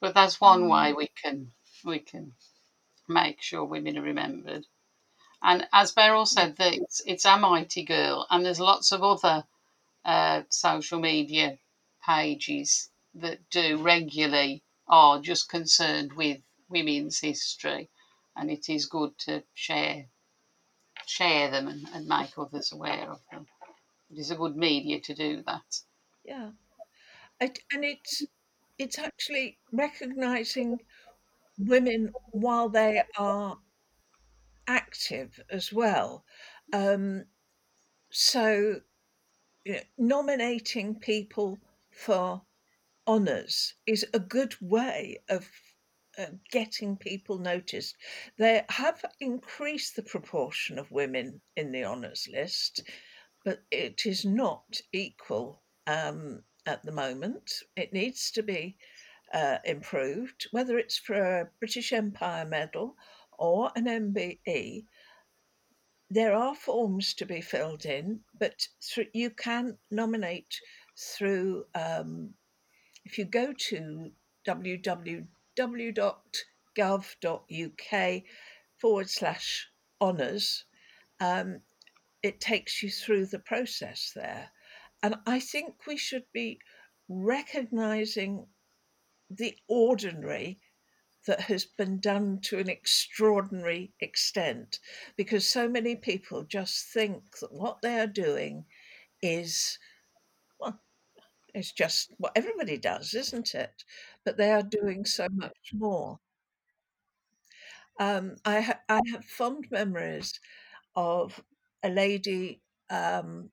[0.00, 1.52] But that's one way we can
[1.84, 2.34] we can
[3.08, 4.66] make sure women are remembered.
[5.42, 9.46] And as Beryl said, that it's, it's a mighty girl, and there's lots of other
[10.04, 11.58] uh, social media
[12.06, 17.90] pages that do regularly are just concerned with women's history,
[18.36, 20.08] and it is good to share
[21.08, 23.46] share them and, and make others aware of them.
[24.10, 25.80] It is a good media to do that.
[26.24, 26.50] Yeah,
[27.40, 28.22] it, and it's
[28.78, 30.80] it's actually recognizing
[31.58, 33.58] women while they are
[34.66, 36.24] active as well.
[36.72, 37.24] Um,
[38.10, 38.82] so,
[39.64, 41.58] you know, nominating people
[41.90, 42.42] for
[43.06, 45.48] honours is a good way of
[46.50, 47.96] getting people noticed.
[48.38, 52.82] They have increased the proportion of women in the honours list,
[53.44, 57.52] but it is not equal um, at the moment.
[57.76, 58.76] It needs to be
[59.32, 62.96] uh, improved, whether it's for a British Empire Medal
[63.38, 64.84] or an MBE,
[66.10, 70.60] there are forms to be filled in, but th- you can nominate
[70.96, 72.34] through, um,
[73.04, 74.10] if you go to
[75.58, 76.22] www.gov.uk
[78.76, 79.68] forward slash
[80.00, 80.64] honours,
[81.20, 81.60] um,
[82.22, 84.50] it takes you through the process there.
[85.02, 86.60] And I think we should be
[87.08, 88.46] recognising
[89.30, 90.60] the ordinary
[91.26, 94.78] that has been done to an extraordinary extent
[95.16, 98.64] because so many people just think that what they are doing
[99.20, 99.78] is
[100.58, 100.80] well
[101.58, 103.84] it's just what everybody does isn't it
[104.24, 106.18] but they are doing so much more
[108.00, 110.38] um, I, ha- I have fond memories
[110.94, 111.42] of
[111.82, 113.50] a lady um,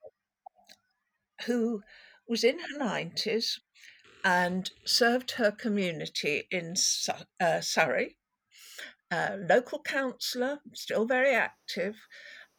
[1.46, 1.82] who
[2.28, 3.60] was in her 90s
[4.24, 6.76] and served her community in
[7.40, 8.18] uh, Surrey.
[9.12, 11.96] Local councillor, still very active,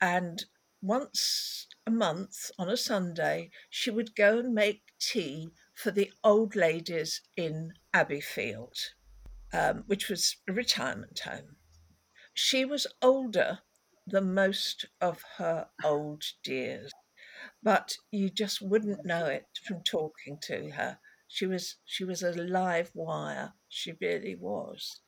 [0.01, 0.45] and
[0.87, 6.55] once a month on a Sunday, she would go and make tea for the old
[6.55, 8.77] ladies in Abbeyfield,
[9.53, 11.57] um, which was a retirement home.
[12.33, 13.61] She was older
[14.07, 16.93] than most of her old dears,
[17.63, 20.99] but you just wouldn't know it from talking to her.
[21.29, 23.55] She was she was a live wire.
[23.69, 25.01] She really was.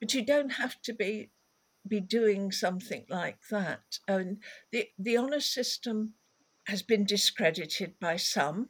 [0.00, 1.30] But you don't have to be
[1.86, 3.98] be doing something like that.
[4.06, 4.38] And
[4.72, 6.14] the the honour system
[6.66, 8.68] has been discredited by some,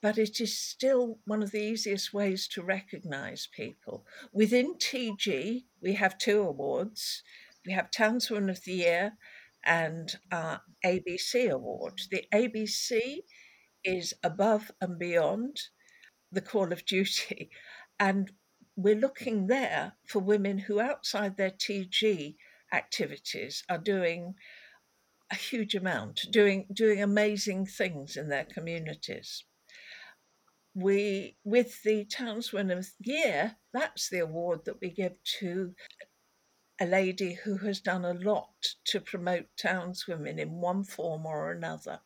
[0.00, 4.06] but it is still one of the easiest ways to recognise people.
[4.32, 7.22] Within TG, we have two awards.
[7.66, 9.12] We have Townswoman of the Year
[9.64, 12.00] and uh, our ABC award.
[12.10, 13.24] The ABC
[13.84, 15.60] is above and beyond
[16.32, 17.50] the call of duty.
[18.02, 18.32] And
[18.76, 22.36] we're looking there for women who, outside their TG
[22.72, 24.34] activities, are doing
[25.30, 29.44] a huge amount, doing doing amazing things in their communities.
[30.74, 35.74] we, with the Townswoman of the Year, that's the award that we give to
[36.80, 38.54] a lady who has done a lot
[38.86, 42.00] to promote townswomen in one form or another.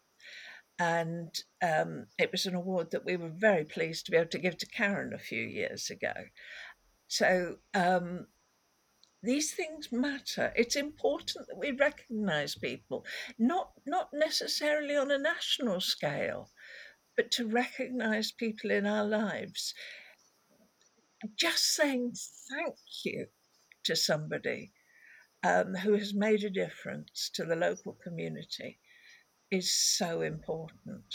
[0.78, 4.38] And um, it was an award that we were very pleased to be able to
[4.38, 6.12] give to Karen a few years ago.
[7.06, 8.26] So um,
[9.24, 10.52] these things matter.
[10.54, 13.04] It's important that we recognise people,
[13.38, 16.50] not not necessarily on a national scale,
[17.16, 19.74] but to recognise people in our lives.
[21.36, 22.12] Just saying
[22.50, 23.26] thank you
[23.84, 24.72] to somebody
[25.42, 28.78] um, who has made a difference to the local community
[29.50, 31.14] is so important.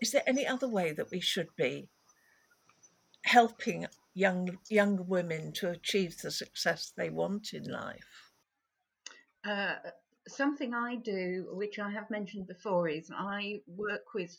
[0.00, 1.88] Is there any other way that we should be
[3.24, 3.86] helping
[4.18, 8.32] young young women to achieve the success they want in life?
[9.44, 9.76] Uh,
[10.26, 14.36] something I do, which I have mentioned before, is I work with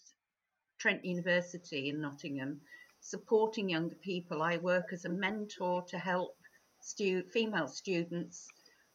[0.80, 2.61] Trent University in Nottingham,
[2.99, 4.41] supporting younger people.
[4.43, 6.36] I work as a mentor to help
[6.82, 8.47] stu- female students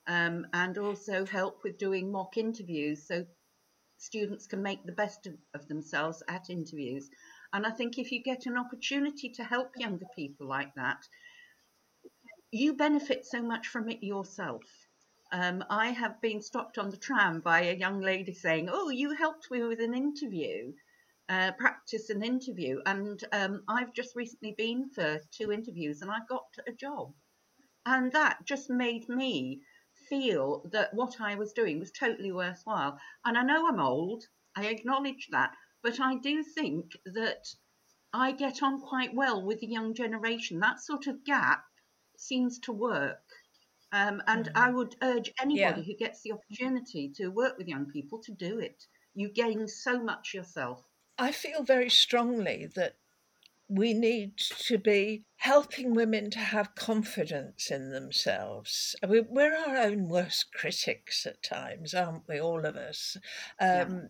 [0.06, 3.24] um, and also help with doing mock interviews so
[3.96, 7.08] students can make the best of, of themselves at interviews.
[7.54, 11.06] And I think if you get an opportunity to help younger people like that,
[12.50, 14.64] you benefit so much from it yourself.
[15.30, 19.14] Um, I have been stopped on the tram by a young lady saying, Oh, you
[19.14, 20.72] helped me with an interview,
[21.28, 22.80] uh, practice an interview.
[22.86, 27.14] And um, I've just recently been for two interviews and I got a job.
[27.86, 29.60] And that just made me
[30.08, 32.98] feel that what I was doing was totally worthwhile.
[33.24, 34.24] And I know I'm old,
[34.56, 35.54] I acknowledge that,
[35.84, 37.46] but I do think that
[38.12, 40.58] I get on quite well with the young generation.
[40.58, 41.62] That sort of gap
[42.16, 43.22] seems to work.
[43.92, 44.58] Um, and mm-hmm.
[44.58, 45.86] I would urge anybody yeah.
[45.86, 48.82] who gets the opportunity to work with young people to do it.
[49.14, 50.82] You gain so much yourself.
[51.18, 52.96] I feel very strongly that
[53.68, 58.96] we need to be helping women to have confidence in themselves.
[59.06, 63.16] We're our own worst critics at times, aren't we, all of us?
[63.60, 64.00] Um, yeah.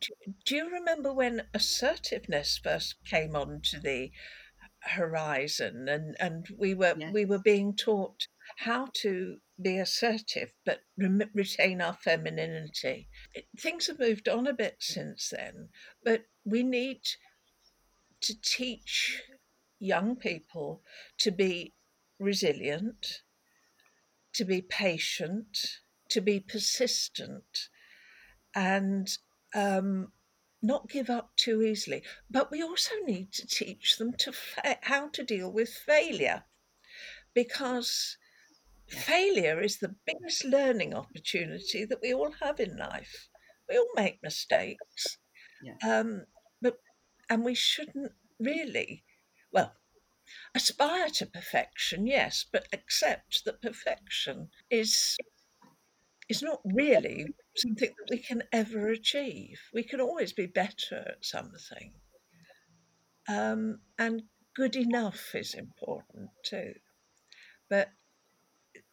[0.00, 0.14] Do,
[0.46, 4.10] do you remember when assertiveness first came onto the
[4.82, 7.10] horizon and, and we were yeah.
[7.12, 13.08] we were being taught how to be assertive but re- retain our femininity.
[13.58, 14.82] Things have moved on a bit mm.
[14.82, 15.68] since then,
[16.04, 17.00] but we need
[18.22, 19.22] to teach
[19.78, 20.82] young people
[21.18, 21.74] to be
[22.18, 23.22] resilient,
[24.34, 25.58] to be patient,
[26.10, 27.68] to be persistent,
[28.54, 29.08] and
[29.54, 30.12] um,
[30.62, 32.02] not give up too easily.
[32.30, 36.44] But we also need to teach them to fa- how to deal with failure,
[37.34, 38.16] because
[38.88, 43.28] failure is the biggest learning opportunity that we all have in life.
[43.68, 45.18] We all make mistakes.
[45.62, 45.76] Yeah.
[45.98, 46.26] Um,
[47.30, 49.04] and we shouldn't really,
[49.52, 49.72] well,
[50.54, 55.16] aspire to perfection, yes, but accept that perfection is
[56.28, 57.26] is not really
[57.60, 59.58] something that we can ever achieve.
[59.72, 61.92] We can always be better at something.
[63.28, 64.22] Um, and
[64.56, 66.74] good enough is important too.
[67.68, 67.90] But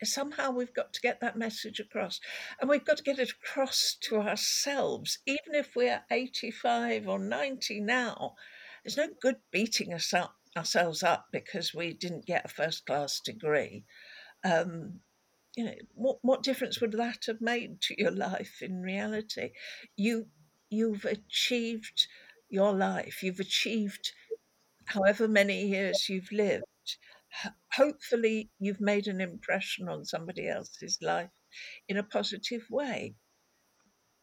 [0.04, 2.20] somehow we've got to get that message across.
[2.60, 7.82] And we've got to get it across to ourselves, even if we're 85 or 90
[7.82, 8.36] now.
[8.84, 13.20] There's no good beating us up, ourselves up because we didn't get a first class
[13.20, 13.86] degree.
[14.44, 15.02] Um,
[15.58, 19.52] you know, what, what difference would that have made to your life in reality?
[19.98, 20.28] You,
[20.70, 22.08] you've achieved
[22.50, 24.12] your life, you've achieved
[24.86, 26.64] however many years you've lived
[27.74, 31.30] hopefully you've made an impression on somebody else's life
[31.88, 33.16] in a positive way.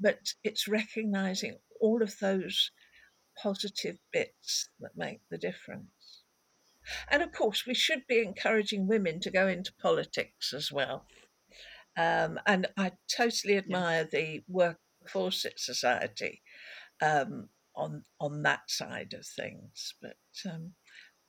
[0.01, 2.70] But it's recognizing all of those
[3.41, 6.22] positive bits that make the difference.
[7.09, 11.07] And of course, we should be encouraging women to go into politics as well.
[11.97, 14.43] Um, and I totally admire the
[15.07, 16.43] Fawcett Society
[17.03, 19.95] um, on on that side of things.
[20.01, 20.17] But
[20.51, 20.73] um,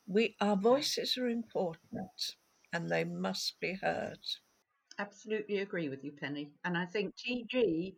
[0.07, 2.35] we our voices are important
[2.73, 4.19] and they must be heard.
[4.99, 6.51] Absolutely agree with you, Penny.
[6.63, 7.95] And I think TG,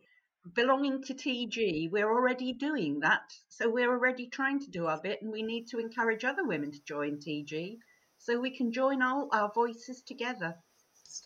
[0.54, 3.32] belonging to TG, we're already doing that.
[3.48, 6.72] So we're already trying to do our bit, and we need to encourage other women
[6.72, 7.78] to join TG
[8.18, 10.56] so we can join all our voices together.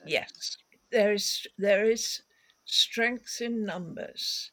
[0.06, 0.56] Yes,
[0.92, 2.22] there is there is
[2.64, 4.52] strength in numbers.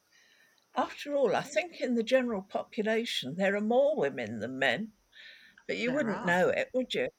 [0.75, 4.93] After all, I think in the general population there are more women than men.
[5.67, 6.25] But you there wouldn't are.
[6.25, 7.09] know it, would you?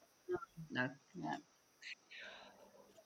[0.71, 0.89] No.
[1.14, 1.37] no.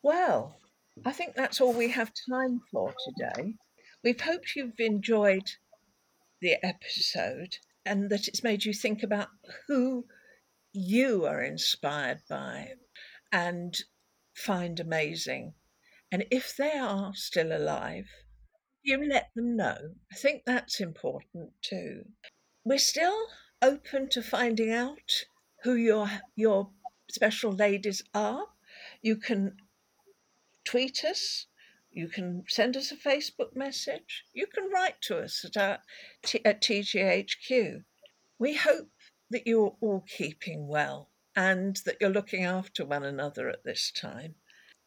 [0.03, 0.61] Well,
[1.05, 3.55] I think that's all we have time for today.
[4.03, 5.51] We've hoped you've enjoyed
[6.41, 7.59] the episode.
[7.87, 9.29] and that it's made you think about
[9.67, 10.07] who
[10.73, 12.75] you are inspired by
[13.33, 13.79] and
[14.35, 15.55] find amazing.
[16.15, 18.07] And if they are still alive,
[18.85, 19.97] you let them know.
[20.13, 22.05] I think that's important too.
[22.65, 23.27] We're still
[23.61, 25.25] open to finding out
[25.65, 26.71] who your your
[27.11, 28.47] special ladies are.
[29.03, 29.57] You can
[30.65, 31.47] tweet us,
[31.91, 35.79] you can send us a Facebook message, you can write to us at, our,
[36.45, 37.83] at TGHQ.
[38.39, 38.93] We hope
[39.31, 44.37] that you're all keeping well and that you're looking after one another at this time.